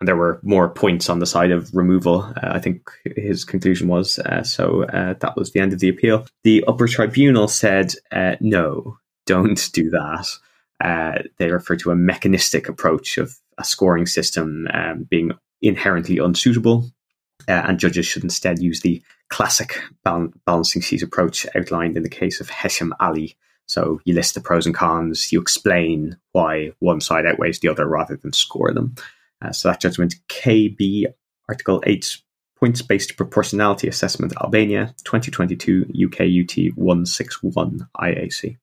and 0.00 0.08
there 0.08 0.16
were 0.16 0.40
more 0.42 0.68
points 0.68 1.08
on 1.08 1.20
the 1.20 1.26
side 1.26 1.52
of 1.52 1.72
removal. 1.72 2.22
Uh, 2.22 2.50
I 2.56 2.58
think 2.58 2.90
his 3.16 3.44
conclusion 3.44 3.88
was 3.88 4.18
uh, 4.18 4.42
so. 4.42 4.84
Uh, 4.84 5.14
that 5.20 5.36
was 5.36 5.52
the 5.52 5.60
end 5.60 5.72
of 5.72 5.78
the 5.78 5.88
appeal. 5.88 6.26
The 6.42 6.64
upper 6.66 6.88
tribunal 6.88 7.48
said, 7.48 7.94
uh, 8.10 8.34
"No, 8.40 8.98
don't 9.26 9.70
do 9.72 9.90
that." 9.90 10.26
Uh, 10.82 11.20
they 11.38 11.50
refer 11.50 11.76
to 11.76 11.90
a 11.90 11.96
mechanistic 11.96 12.68
approach 12.68 13.18
of 13.18 13.36
a 13.58 13.64
scoring 13.64 14.06
system 14.06 14.68
um, 14.72 15.04
being 15.04 15.32
inherently 15.62 16.18
unsuitable. 16.18 16.90
uh, 17.48 17.52
and 17.66 17.78
judges 17.78 18.06
should 18.06 18.24
instead 18.24 18.58
use 18.58 18.80
the 18.80 19.02
classic 19.28 19.80
bal- 20.04 20.32
balancing 20.44 20.82
sheet 20.82 21.02
approach 21.02 21.46
outlined 21.54 21.96
in 21.96 22.02
the 22.02 22.08
case 22.08 22.40
of 22.40 22.48
Hesham 22.48 22.92
Ali. 23.00 23.36
So 23.66 24.00
you 24.04 24.14
list 24.14 24.34
the 24.34 24.40
pros 24.40 24.66
and 24.66 24.74
cons, 24.74 25.32
you 25.32 25.40
explain 25.40 26.16
why 26.32 26.72
one 26.78 27.00
side 27.00 27.26
outweighs 27.26 27.60
the 27.60 27.68
other 27.68 27.86
rather 27.86 28.16
than 28.16 28.32
score 28.32 28.72
them. 28.72 28.94
Uh, 29.42 29.52
so 29.52 29.68
that 29.68 29.80
judgment 29.80 30.14
KB 30.28 31.06
Article 31.48 31.82
8 31.86 32.18
Points 32.58 32.82
Based 32.82 33.16
Proportionality 33.16 33.86
Assessment 33.86 34.32
Albania 34.40 34.94
2022 35.04 35.86
UK 36.06 36.20
UT 36.22 36.76
161 36.76 37.88
IAC. 37.98 38.56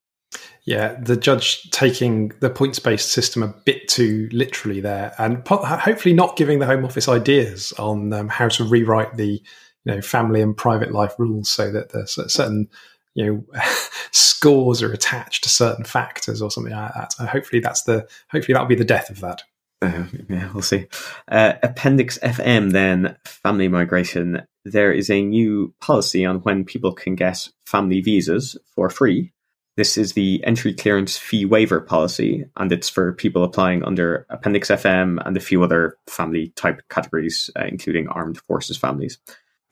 Yeah, 0.66 0.94
the 0.94 1.18
judge 1.18 1.70
taking 1.72 2.30
the 2.40 2.50
points 2.50 2.80
based 2.80 3.12
system 3.12 3.44
a 3.44 3.54
bit 3.66 3.90
too 3.90 4.30
literally 4.32 4.80
there, 4.80 5.14
and 5.18 5.44
po- 5.44 5.64
hopefully 5.64 6.14
not 6.14 6.38
giving 6.38 6.60
the 6.60 6.66
Home 6.66 6.86
Office 6.86 7.10
ideas 7.10 7.74
on 7.74 8.14
um, 8.14 8.30
how 8.30 8.48
to 8.48 8.64
rewrite 8.64 9.18
the 9.18 9.42
you 9.84 9.94
know 9.94 10.02
family 10.02 10.42
and 10.42 10.56
private 10.56 10.94
life 10.94 11.16
rules 11.18 11.50
so 11.50 11.70
that 11.70 11.92
there's 11.92 12.18
certain 12.32 12.70
you 13.14 13.26
know 13.54 13.62
scores 14.12 14.82
are 14.82 14.94
attached 14.94 15.44
to 15.44 15.50
certain 15.50 15.84
factors 15.84 16.42
or 16.42 16.50
something 16.50 16.72
like 16.72 16.94
that. 16.94 17.14
Hopefully 17.28 17.60
that's 17.60 17.84
the 17.84 18.08
hopefully 18.32 18.54
that'll 18.54 18.68
be 18.68 18.76
the 18.76 18.86
death 18.86 19.10
of 19.10 19.20
that. 19.20 19.44
Uh, 19.82 20.06
yeah, 20.30 20.50
we'll 20.54 20.62
see. 20.62 20.88
Uh, 21.28 21.56
Appendix 21.62 22.18
FM, 22.20 22.72
then 22.72 23.18
family 23.26 23.68
migration. 23.68 24.44
There 24.64 24.94
is 24.94 25.10
a 25.10 25.22
new 25.22 25.74
policy 25.82 26.26
on 26.26 26.38
when 26.38 26.64
people 26.64 26.94
can 26.94 27.16
get 27.16 27.50
family 27.66 28.00
visas 28.00 28.56
for 28.66 28.90
free 28.90 29.33
this 29.76 29.98
is 29.98 30.14
the 30.14 30.44
entry 30.46 30.74
clearance 30.74 31.18
fee 31.18 31.46
waiver 31.46 31.82
policy, 31.82 32.46
and 32.58 32.72
it's 32.72 32.90
for 32.90 33.14
people 33.14 33.44
applying 33.44 33.84
under 33.84 34.26
Appendix 34.30 34.70
FM 34.70 35.26
and 35.26 35.36
a 35.36 35.42
few 35.42 35.64
other 35.64 35.98
family 36.08 36.50
type 36.56 36.82
categories, 36.90 37.50
uh, 37.58 37.66
including 37.66 38.08
armed 38.08 38.38
forces 38.38 38.78
families. 38.78 39.18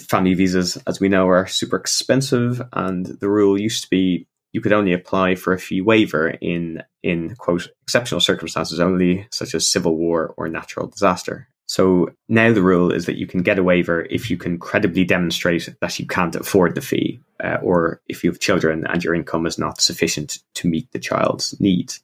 Family 0.01 0.34
visas, 0.34 0.77
as 0.88 1.00
we 1.00 1.08
know, 1.08 1.27
are 1.27 1.46
super 1.46 1.75
expensive, 1.75 2.62
and 2.74 3.05
the 3.05 3.29
rule 3.29 3.60
used 3.60 3.84
to 3.84 3.89
be 3.89 4.27
you 4.53 4.60
could 4.60 4.74
only 4.74 4.91
apply 4.91 5.36
for 5.36 5.53
a 5.53 5.60
fee 5.60 5.81
waiver 5.81 6.29
in 6.41 6.84
in 7.03 7.36
quote 7.36 7.70
exceptional 7.84 8.20
circumstances 8.20 8.79
only, 8.79 9.27
such 9.31 9.55
as 9.55 9.70
civil 9.70 9.96
war 9.96 10.34
or 10.36 10.50
natural 10.50 10.88
disaster. 10.88 11.48
So 11.72 12.10
now 12.28 12.51
the 12.51 12.62
rule 12.62 12.92
is 12.92 13.06
that 13.06 13.16
you 13.16 13.25
can 13.25 13.44
get 13.44 13.58
a 13.58 13.63
waiver 13.63 14.01
if 14.10 14.30
you 14.30 14.36
can 14.36 14.60
credibly 14.60 15.06
demonstrate 15.06 15.74
that 15.80 15.98
you 16.00 16.06
can't 16.06 16.36
afford 16.36 16.75
the 16.75 16.82
fee, 16.82 17.22
uh, 17.42 17.60
or 17.63 18.01
if 18.10 18.25
you 18.25 18.30
have 18.30 18.42
children 18.42 18.86
and 18.86 19.01
your 19.01 19.16
income 19.16 19.46
is 19.46 19.58
not 19.58 19.80
sufficient 19.80 20.40
to 20.56 20.68
meet 20.68 20.92
the 20.92 21.00
child's 21.00 21.58
needs. 21.62 22.04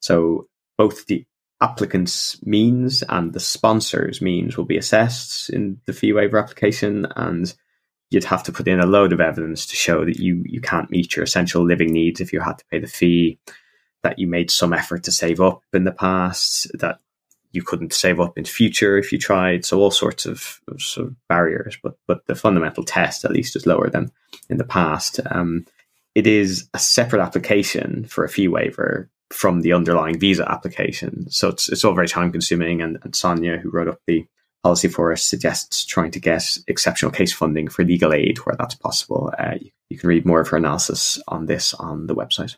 So 0.00 0.48
both 0.76 1.06
the 1.06 1.24
applicant's 1.62 2.44
means 2.44 3.02
and 3.08 3.32
the 3.32 3.40
sponsor's 3.40 4.20
means 4.20 4.58
will 4.58 4.66
be 4.66 4.76
assessed 4.76 5.48
in 5.48 5.80
the 5.86 5.94
fee 5.94 6.12
waiver 6.12 6.36
application, 6.36 7.06
and 7.16 7.54
you'd 8.10 8.24
have 8.24 8.42
to 8.42 8.52
put 8.52 8.68
in 8.68 8.80
a 8.80 8.86
load 8.86 9.14
of 9.14 9.20
evidence 9.20 9.64
to 9.68 9.76
show 9.76 10.04
that 10.04 10.18
you 10.18 10.42
you 10.44 10.60
can't 10.60 10.90
meet 10.90 11.16
your 11.16 11.22
essential 11.22 11.64
living 11.64 11.90
needs 11.90 12.20
if 12.20 12.34
you 12.34 12.40
had 12.40 12.58
to 12.58 12.66
pay 12.70 12.80
the 12.80 12.86
fee, 12.86 13.38
that 14.02 14.18
you 14.18 14.26
made 14.26 14.50
some 14.50 14.74
effort 14.74 15.04
to 15.04 15.10
save 15.10 15.40
up 15.40 15.62
in 15.72 15.84
the 15.84 15.90
past, 15.90 16.70
that 16.78 17.00
you 17.56 17.62
couldn't 17.62 17.92
save 17.92 18.20
up 18.20 18.38
in 18.38 18.44
future 18.44 18.96
if 18.98 19.10
you 19.10 19.18
tried. 19.18 19.64
So 19.64 19.80
all 19.80 19.90
sorts 19.90 20.26
of, 20.26 20.60
sort 20.78 21.08
of 21.08 21.16
barriers, 21.28 21.76
but 21.82 21.96
but 22.06 22.26
the 22.26 22.34
fundamental 22.34 22.84
test 22.84 23.24
at 23.24 23.32
least 23.32 23.56
is 23.56 23.66
lower 23.66 23.90
than 23.90 24.12
in 24.48 24.58
the 24.58 24.64
past. 24.64 25.18
Um, 25.30 25.66
it 26.14 26.26
is 26.26 26.68
a 26.74 26.78
separate 26.78 27.22
application 27.22 28.04
for 28.04 28.24
a 28.24 28.28
fee 28.28 28.48
waiver 28.48 29.10
from 29.30 29.62
the 29.62 29.72
underlying 29.72 30.18
visa 30.18 30.48
application. 30.50 31.28
So 31.30 31.48
it's 31.48 31.68
it's 31.68 31.84
all 31.84 31.94
very 31.94 32.08
time 32.08 32.30
consuming. 32.30 32.82
And, 32.82 32.98
and 33.02 33.16
Sonia, 33.16 33.56
who 33.56 33.70
wrote 33.70 33.88
up 33.88 34.00
the 34.06 34.26
policy 34.62 34.88
for 34.88 35.12
us, 35.12 35.22
suggests 35.22 35.84
trying 35.84 36.10
to 36.12 36.20
get 36.20 36.58
exceptional 36.68 37.10
case 37.10 37.32
funding 37.32 37.68
for 37.68 37.84
legal 37.84 38.12
aid 38.12 38.38
where 38.38 38.56
that's 38.56 38.74
possible. 38.74 39.32
Uh, 39.38 39.54
you, 39.60 39.70
you 39.90 39.98
can 39.98 40.08
read 40.08 40.26
more 40.26 40.40
of 40.40 40.48
her 40.48 40.56
analysis 40.56 41.20
on 41.28 41.46
this 41.46 41.74
on 41.74 42.06
the 42.06 42.14
website. 42.14 42.56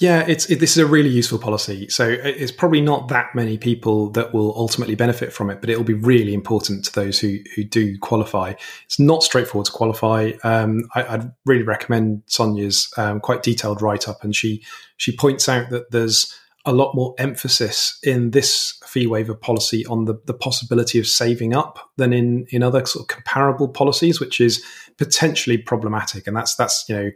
Yeah, 0.00 0.24
it's 0.28 0.48
it, 0.48 0.60
this 0.60 0.76
is 0.76 0.78
a 0.78 0.86
really 0.86 1.08
useful 1.08 1.40
policy. 1.40 1.88
So 1.88 2.06
it's 2.08 2.52
probably 2.52 2.80
not 2.80 3.08
that 3.08 3.34
many 3.34 3.58
people 3.58 4.10
that 4.10 4.32
will 4.32 4.56
ultimately 4.56 4.94
benefit 4.94 5.32
from 5.32 5.50
it, 5.50 5.60
but 5.60 5.70
it 5.70 5.76
will 5.76 5.84
be 5.84 5.94
really 5.94 6.34
important 6.34 6.84
to 6.84 6.92
those 6.92 7.18
who 7.18 7.38
who 7.56 7.64
do 7.64 7.98
qualify. 7.98 8.54
It's 8.84 9.00
not 9.00 9.24
straightforward 9.24 9.66
to 9.66 9.72
qualify. 9.72 10.32
Um, 10.44 10.88
I, 10.94 11.16
would 11.16 11.32
really 11.46 11.64
recommend 11.64 12.22
Sonia's 12.26 12.92
um, 12.96 13.18
quite 13.18 13.42
detailed 13.42 13.82
write 13.82 14.08
up, 14.08 14.22
and 14.22 14.36
she 14.36 14.62
she 14.98 15.16
points 15.16 15.48
out 15.48 15.70
that 15.70 15.90
there's 15.90 16.32
a 16.64 16.72
lot 16.72 16.94
more 16.94 17.14
emphasis 17.18 17.98
in 18.04 18.30
this 18.30 18.78
fee 18.86 19.06
waiver 19.06 19.34
policy 19.34 19.84
on 19.86 20.04
the, 20.04 20.20
the 20.26 20.34
possibility 20.34 21.00
of 21.00 21.08
saving 21.08 21.54
up 21.54 21.90
than 21.96 22.12
in 22.12 22.46
in 22.50 22.62
other 22.62 22.86
sort 22.86 23.02
of 23.02 23.08
comparable 23.08 23.66
policies, 23.66 24.20
which 24.20 24.40
is 24.40 24.64
potentially 24.96 25.58
problematic. 25.58 26.28
And 26.28 26.36
that's 26.36 26.54
that's 26.54 26.88
you 26.88 26.94
know 26.94 27.10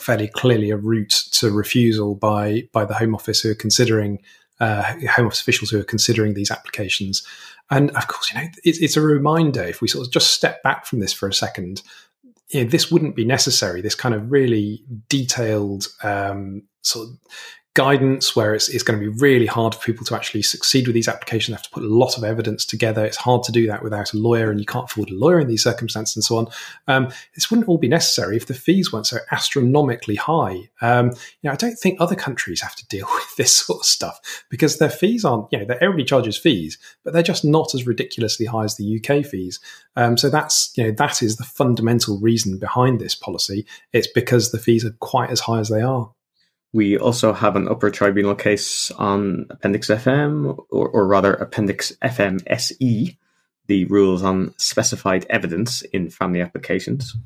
fairly 0.00 0.28
clearly 0.28 0.70
a 0.70 0.76
route 0.76 1.24
to 1.32 1.50
refusal 1.50 2.14
by 2.14 2.68
by 2.72 2.84
the 2.84 2.94
Home 2.94 3.14
Office 3.14 3.40
who 3.40 3.50
are 3.50 3.56
considering 3.56 4.20
uh, 4.60 4.82
Home 5.14 5.26
Office 5.26 5.40
officials 5.40 5.70
who 5.70 5.80
are 5.80 5.84
considering 5.84 6.34
these 6.34 6.50
applications. 6.50 7.22
And 7.70 7.90
of 7.90 8.08
course, 8.08 8.32
you 8.32 8.40
know, 8.40 8.48
it's, 8.64 8.78
it's 8.78 8.96
a 8.96 9.00
reminder 9.00 9.62
if 9.62 9.80
we 9.80 9.88
sort 9.88 10.06
of 10.06 10.12
just 10.12 10.32
step 10.32 10.62
back 10.62 10.86
from 10.86 11.00
this 11.00 11.12
for 11.12 11.28
a 11.28 11.34
second. 11.34 11.82
You 12.48 12.64
know, 12.64 12.70
this 12.70 12.90
wouldn't 12.90 13.14
be 13.14 13.26
necessary. 13.26 13.82
This 13.82 13.94
kind 13.94 14.14
of 14.14 14.32
really 14.32 14.82
detailed 15.08 15.88
um, 16.02 16.62
sort 16.82 17.08
of 17.08 17.18
guidance 17.78 18.34
where 18.34 18.56
it's, 18.56 18.68
it's 18.68 18.82
going 18.82 18.98
to 18.98 19.10
be 19.10 19.20
really 19.20 19.46
hard 19.46 19.72
for 19.72 19.80
people 19.80 20.04
to 20.04 20.16
actually 20.16 20.42
succeed 20.42 20.88
with 20.88 20.94
these 20.94 21.06
applications. 21.06 21.52
They 21.52 21.58
have 21.58 21.62
to 21.62 21.70
put 21.70 21.84
a 21.84 21.86
lot 21.86 22.18
of 22.18 22.24
evidence 22.24 22.64
together. 22.64 23.04
It's 23.04 23.16
hard 23.16 23.44
to 23.44 23.52
do 23.52 23.68
that 23.68 23.84
without 23.84 24.12
a 24.12 24.18
lawyer, 24.18 24.50
and 24.50 24.58
you 24.58 24.66
can't 24.66 24.90
afford 24.90 25.10
a 25.10 25.14
lawyer 25.14 25.38
in 25.38 25.46
these 25.46 25.62
circumstances 25.62 26.16
and 26.16 26.24
so 26.24 26.38
on. 26.38 26.48
Um, 26.88 27.12
this 27.36 27.52
wouldn't 27.52 27.68
all 27.68 27.78
be 27.78 27.86
necessary 27.86 28.36
if 28.36 28.46
the 28.46 28.54
fees 28.54 28.92
weren't 28.92 29.06
so 29.06 29.18
astronomically 29.30 30.16
high. 30.16 30.70
Um, 30.80 31.10
you 31.10 31.44
know, 31.44 31.52
I 31.52 31.54
don't 31.54 31.78
think 31.78 32.00
other 32.00 32.16
countries 32.16 32.62
have 32.62 32.74
to 32.74 32.86
deal 32.88 33.06
with 33.14 33.36
this 33.36 33.54
sort 33.54 33.82
of 33.82 33.86
stuff 33.86 34.44
because 34.50 34.78
their 34.78 34.90
fees 34.90 35.24
aren't, 35.24 35.46
you 35.52 35.64
know, 35.64 35.76
everybody 35.80 36.02
charges 36.02 36.36
fees, 36.36 36.78
but 37.04 37.12
they're 37.12 37.22
just 37.22 37.44
not 37.44 37.76
as 37.76 37.86
ridiculously 37.86 38.46
high 38.46 38.64
as 38.64 38.76
the 38.76 39.00
UK 39.00 39.24
fees. 39.24 39.60
Um, 39.94 40.16
so 40.16 40.30
that's, 40.30 40.72
you 40.76 40.82
know, 40.82 40.90
that 40.90 41.22
is 41.22 41.36
the 41.36 41.44
fundamental 41.44 42.18
reason 42.18 42.58
behind 42.58 42.98
this 42.98 43.14
policy. 43.14 43.66
It's 43.92 44.08
because 44.08 44.50
the 44.50 44.58
fees 44.58 44.84
are 44.84 44.96
quite 44.98 45.30
as 45.30 45.38
high 45.38 45.60
as 45.60 45.68
they 45.68 45.82
are. 45.82 46.10
We 46.72 46.98
also 46.98 47.32
have 47.32 47.56
an 47.56 47.68
upper 47.68 47.90
tribunal 47.90 48.34
case 48.34 48.90
on 48.92 49.46
Appendix 49.50 49.88
FM, 49.88 50.64
or, 50.70 50.88
or 50.88 51.06
rather 51.06 51.32
Appendix 51.32 51.92
FM 52.02 52.42
SE, 52.46 53.16
the 53.66 53.84
rules 53.86 54.22
on 54.22 54.54
specified 54.58 55.26
evidence 55.30 55.82
in 55.82 56.10
family 56.10 56.40
applications. 56.40 57.16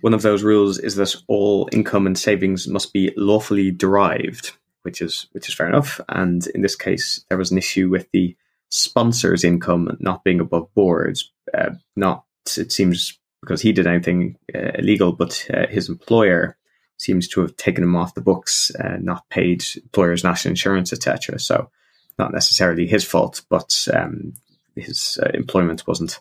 One 0.00 0.14
of 0.14 0.22
those 0.22 0.42
rules 0.42 0.78
is 0.78 0.96
that 0.96 1.14
all 1.28 1.68
income 1.70 2.06
and 2.06 2.18
savings 2.18 2.66
must 2.66 2.92
be 2.92 3.12
lawfully 3.16 3.70
derived, 3.70 4.52
which 4.82 5.00
is 5.00 5.26
which 5.32 5.48
is 5.48 5.54
fair 5.54 5.68
enough. 5.68 6.00
And 6.08 6.46
in 6.48 6.62
this 6.62 6.74
case, 6.74 7.24
there 7.28 7.38
was 7.38 7.50
an 7.50 7.58
issue 7.58 7.88
with 7.88 8.10
the 8.12 8.36
sponsor's 8.68 9.44
income 9.44 9.96
not 10.00 10.24
being 10.24 10.40
above 10.40 10.72
board. 10.74 11.18
Uh, 11.56 11.70
not 11.94 12.24
it 12.56 12.72
seems 12.72 13.18
because 13.42 13.60
he 13.60 13.72
did 13.72 13.86
anything 13.86 14.36
uh, 14.54 14.72
illegal, 14.74 15.12
but 15.12 15.46
uh, 15.52 15.66
his 15.68 15.88
employer 15.88 16.56
seems 17.02 17.26
to 17.28 17.40
have 17.40 17.56
taken 17.56 17.82
him 17.84 17.96
off 17.96 18.14
the 18.14 18.20
books, 18.20 18.70
uh, 18.76 18.96
not 19.00 19.28
paid 19.28 19.64
employers' 19.76 20.24
national 20.24 20.50
insurance, 20.50 20.92
etc. 20.92 21.38
So, 21.38 21.70
not 22.18 22.32
necessarily 22.32 22.86
his 22.86 23.04
fault, 23.04 23.42
but 23.48 23.88
um, 23.92 24.34
his 24.76 25.18
uh, 25.22 25.30
employment 25.34 25.86
wasn't 25.86 26.20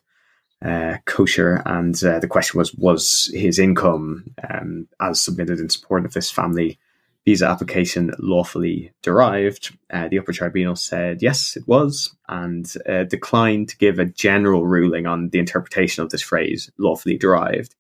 uh, 0.64 0.98
kosher. 1.06 1.62
And 1.66 2.02
uh, 2.04 2.20
the 2.20 2.28
question 2.28 2.58
was: 2.58 2.74
was 2.76 3.32
his 3.34 3.60
income, 3.60 4.26
um, 4.50 4.88
as 5.00 5.22
submitted 5.22 5.60
in 5.60 5.70
support 5.70 6.06
of 6.06 6.14
this 6.14 6.32
family 6.32 6.80
visa 7.26 7.48
application, 7.48 8.14
lawfully 8.20 8.92
derived? 9.04 9.78
Uh, 9.92 10.08
the 10.08 10.20
upper 10.20 10.34
tribunal 10.34 10.76
said 10.76 11.22
yes, 11.22 11.56
it 11.56 11.68
was, 11.68 12.16
and 12.28 12.74
uh, 12.90 13.04
declined 13.04 13.70
to 13.70 13.78
give 13.78 14.00
a 14.00 14.06
general 14.06 14.66
ruling 14.66 15.06
on 15.06 15.30
the 15.30 15.40
interpretation 15.40 16.04
of 16.04 16.10
this 16.10 16.22
phrase, 16.22 16.72
"lawfully 16.78 17.18
derived." 17.18 17.76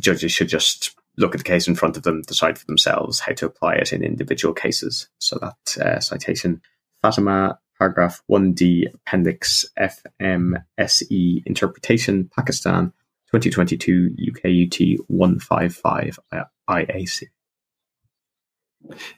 Judges 0.00 0.32
should 0.32 0.48
just 0.48 0.96
look 1.16 1.34
at 1.34 1.38
the 1.38 1.44
case 1.44 1.68
in 1.68 1.74
front 1.74 1.96
of 1.96 2.02
them, 2.02 2.22
decide 2.22 2.58
for 2.58 2.66
themselves 2.66 3.20
how 3.20 3.32
to 3.32 3.46
apply 3.46 3.74
it 3.74 3.92
in 3.92 4.02
individual 4.02 4.54
cases. 4.54 5.08
So 5.18 5.38
that 5.40 5.78
uh, 5.84 6.00
citation, 6.00 6.60
Fatima, 7.02 7.58
paragraph 7.78 8.22
1D, 8.30 8.92
appendix 8.94 9.66
FMSE, 9.78 11.42
interpretation, 11.46 12.30
Pakistan, 12.34 12.92
2022 13.32 14.16
UKUT 14.32 14.98
155 15.08 16.18
IAC. 16.70 17.22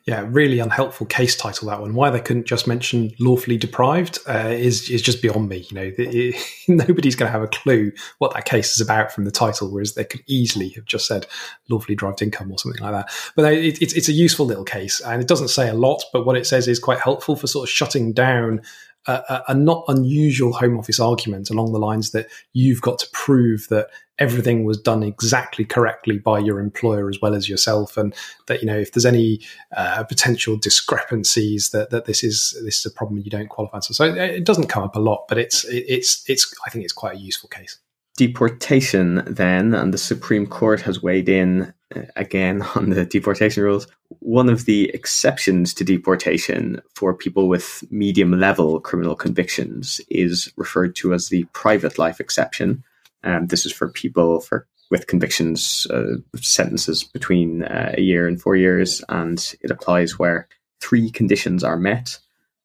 Yeah, 0.05 0.25
really 0.29 0.61
unhelpful 0.61 1.07
case 1.07 1.37
title 1.37 1.69
that 1.69 1.81
one. 1.81 1.95
Why 1.95 2.11
they 2.11 2.21
couldn't 2.21 2.47
just 2.47 2.67
mention 2.67 3.13
lawfully 3.19 3.57
deprived 3.57 4.19
uh, 4.29 4.49
is 4.49 4.89
is 4.91 5.03
just 5.03 5.21
beyond 5.21 5.49
me. 5.49 5.67
You 5.69 5.75
know, 5.75 5.83
it, 5.83 5.99
it, 5.99 6.37
nobody's 6.69 7.17
going 7.17 7.29
to 7.29 7.33
have 7.33 7.43
a 7.43 7.49
clue 7.49 7.93
what 8.19 8.33
that 8.35 8.45
case 8.45 8.75
is 8.75 8.81
about 8.81 9.13
from 9.13 9.25
the 9.25 9.31
title, 9.31 9.71
whereas 9.71 9.95
they 9.95 10.05
could 10.05 10.23
easily 10.27 10.69
have 10.71 10.85
just 10.85 11.07
said 11.07 11.27
lawfully 11.69 11.97
derived 11.97 12.23
income 12.23 12.53
or 12.53 12.59
something 12.59 12.81
like 12.81 12.93
that. 12.93 13.11
But 13.35 13.53
it, 13.53 13.83
it's 13.83 13.95
it's 13.95 14.09
a 14.09 14.13
useful 14.13 14.47
little 14.47 14.65
case, 14.65 15.01
and 15.01 15.21
it 15.21 15.29
doesn't 15.29 15.49
say 15.49 15.69
a 15.69 15.75
lot, 15.75 16.03
but 16.13 16.25
what 16.25 16.37
it 16.37 16.47
says 16.47 16.69
is 16.69 16.79
quite 16.79 17.01
helpful 17.01 17.35
for 17.35 17.47
sort 17.47 17.69
of 17.69 17.73
shutting 17.73 18.13
down 18.13 18.63
a, 19.07 19.55
not 19.55 19.85
unusual 19.89 20.53
Home 20.55 20.79
Office 20.79 21.01
argument 21.01 21.51
along 21.51 21.73
the 21.73 21.79
lines 21.79 22.11
that 22.11 22.29
you've 22.53 22.81
got 22.81 22.99
to 23.01 23.09
prove 23.13 23.67
that 23.69 23.89
everything 24.19 24.65
was 24.65 24.79
done 24.79 25.03
exactly 25.03 25.65
correctly 25.65 26.19
by 26.19 26.39
your 26.39 26.59
employer 26.59 27.09
as 27.09 27.21
well 27.21 27.35
as 27.35 27.49
yourself, 27.49 27.97
and 27.97 28.15
that 28.47 28.61
you 28.61 28.67
know 28.67 28.79
if 28.79 28.93
there's 28.93 29.07
any 29.07 29.41
uh, 29.77 30.03
potential 30.05 30.57
discrepancies 30.57 31.71
that, 31.71 31.91
that 31.91 32.07
this 32.07 32.25
is 32.25 32.59
this 32.65 32.79
is 32.81 32.87
a 32.87 32.91
problem 32.91 33.19
you 33.19 33.31
don't 33.31 33.49
qualify. 33.49 33.79
So, 33.81 33.93
so 33.93 34.05
it 34.05 34.45
doesn't 34.45 34.69
come 34.69 34.83
up 34.83 34.97
a 34.97 35.01
lot, 35.01 35.27
but 35.29 35.39
it's 35.39 35.65
it, 35.65 35.85
it's 35.89 36.29
it's 36.29 36.53
I 36.67 36.71
think 36.71 36.85
it's 36.85 36.93
quite 36.93 37.17
a 37.17 37.19
useful 37.19 37.49
case 37.49 37.79
deportation 38.17 39.23
then, 39.27 39.75
and 39.75 39.93
the 39.93 39.99
Supreme 39.99 40.47
Court 40.47 40.81
has 40.83 41.03
weighed 41.03 41.29
in 41.29 41.73
uh, 41.95 42.03
again 42.17 42.63
on 42.75 42.91
the 42.91 43.05
deportation 43.05 43.63
rules. 43.63 43.87
One 44.21 44.49
of 44.49 44.65
the 44.65 44.91
exceptions 44.91 45.75
to 45.75 45.85
deportation 45.85 46.81
for 46.95 47.15
people 47.15 47.49
with 47.49 47.85
medium 47.91 48.33
level 48.33 48.81
criminal 48.81 49.15
convictions 49.15 50.01
is 50.09 50.53
referred 50.57 50.97
to 50.97 51.15
as 51.15 51.29
the 51.29 51.45
private 51.53 51.99
life 51.99 52.21
exception. 52.21 52.83
Um, 53.23 53.47
this 53.47 53.67
is 53.67 53.73
for 53.73 53.89
people 53.89 54.41
for 54.41 54.67
with 54.91 55.09
convictions, 55.09 55.87
uh, 55.91 56.17
sentences 56.37 57.03
between 57.03 57.65
uh, 57.65 57.95
a 57.99 58.01
year 58.01 58.29
and 58.29 58.41
four 58.41 58.55
years, 58.55 59.03
and 59.09 59.57
it 59.61 59.71
applies 59.71 60.19
where 60.19 60.49
three 60.81 61.11
conditions 61.11 61.65
are 61.65 61.77
met. 61.77 62.19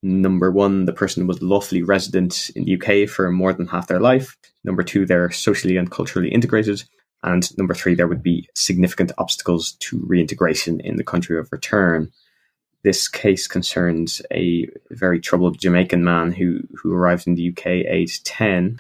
Number 0.03 0.51
one, 0.51 0.85
the 0.85 0.93
person 0.93 1.27
was 1.27 1.41
lawfully 1.43 1.83
resident 1.83 2.49
in 2.55 2.65
the 2.65 2.81
UK 2.81 3.07
for 3.07 3.31
more 3.31 3.53
than 3.53 3.67
half 3.67 3.87
their 3.87 3.99
life. 3.99 4.35
Number 4.63 4.83
two, 4.83 5.05
they're 5.05 5.29
socially 5.29 5.77
and 5.77 5.91
culturally 5.91 6.29
integrated. 6.29 6.83
And 7.23 7.55
number 7.57 7.75
three, 7.75 7.93
there 7.93 8.07
would 8.07 8.23
be 8.23 8.49
significant 8.55 9.11
obstacles 9.19 9.73
to 9.73 10.03
reintegration 10.07 10.79
in 10.79 10.95
the 10.95 11.03
country 11.03 11.37
of 11.37 11.51
return. 11.51 12.11
This 12.83 13.07
case 13.07 13.45
concerns 13.45 14.23
a 14.33 14.67
very 14.89 15.19
troubled 15.19 15.59
Jamaican 15.59 16.03
man 16.03 16.31
who, 16.31 16.61
who 16.75 16.91
arrived 16.93 17.27
in 17.27 17.35
the 17.35 17.49
UK 17.49 17.67
aged 17.67 18.25
10. 18.25 18.79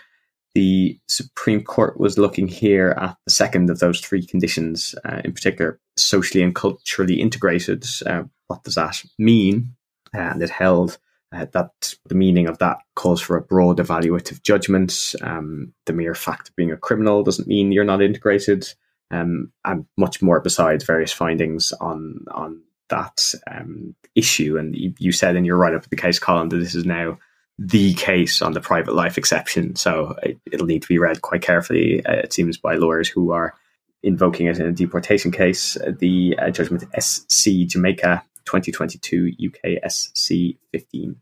The 0.55 0.99
Supreme 1.07 1.63
Court 1.63 1.99
was 1.99 2.17
looking 2.17 2.47
here 2.47 2.97
at 2.99 3.15
the 3.25 3.31
second 3.31 3.69
of 3.69 3.77
those 3.77 4.01
three 4.01 4.25
conditions, 4.25 4.95
uh, 5.05 5.21
in 5.23 5.33
particular, 5.33 5.79
socially 5.97 6.43
and 6.43 6.55
culturally 6.55 7.21
integrated. 7.21 7.85
Uh, 8.07 8.23
what 8.47 8.63
does 8.63 8.75
that 8.75 9.03
mean? 9.19 9.75
And 10.13 10.41
it 10.41 10.49
held 10.49 10.97
uh, 11.33 11.45
that 11.53 11.93
the 12.05 12.15
meaning 12.15 12.47
of 12.47 12.57
that 12.57 12.77
calls 12.95 13.21
for 13.21 13.37
a 13.37 13.41
broad 13.41 13.77
evaluative 13.77 14.43
judgment. 14.43 15.15
Um, 15.21 15.73
the 15.85 15.93
mere 15.93 16.15
fact 16.15 16.49
of 16.49 16.55
being 16.55 16.71
a 16.71 16.77
criminal 16.77 17.23
doesn't 17.23 17.47
mean 17.47 17.71
you're 17.71 17.83
not 17.83 18.01
integrated, 18.01 18.67
um, 19.11 19.51
and 19.63 19.85
much 19.97 20.21
more 20.21 20.41
besides 20.41 20.83
various 20.83 21.13
findings 21.13 21.71
on 21.79 22.25
on 22.31 22.61
that 22.89 23.33
um, 23.49 23.95
issue. 24.15 24.57
And 24.57 24.75
you, 24.75 24.93
you, 24.99 25.11
said 25.13 25.37
in 25.37 25.45
your 25.45 25.55
write 25.55 25.73
up 25.73 25.83
of 25.83 25.89
the 25.89 25.95
case 25.95 26.19
Colin 26.19 26.49
that 26.49 26.57
this 26.57 26.75
is 26.75 26.85
now 26.85 27.17
the 27.57 27.93
case 27.93 28.41
on 28.41 28.51
the 28.51 28.59
private 28.59 28.93
life 28.93 29.17
exception. 29.17 29.75
So 29.75 30.15
it, 30.23 30.39
will 30.51 30.65
need 30.65 30.81
to 30.81 30.87
be 30.87 30.97
read 30.97 31.21
quite 31.21 31.41
carefully. 31.41 32.05
Uh, 32.05 32.13
it 32.13 32.33
seems 32.33 32.57
by 32.57 32.75
lawyers 32.75 33.07
who 33.07 33.31
are 33.31 33.55
invoking 34.03 34.47
it 34.47 34.59
in 34.59 34.65
a 34.65 34.71
deportation 34.71 35.31
case. 35.31 35.77
The 35.99 36.35
uh, 36.37 36.49
judgment 36.49 36.83
SC 36.99 37.67
Jamaica 37.67 38.23
2022 38.45 39.31
UK 39.47 39.91
SC 39.91 40.57
15. 40.71 41.15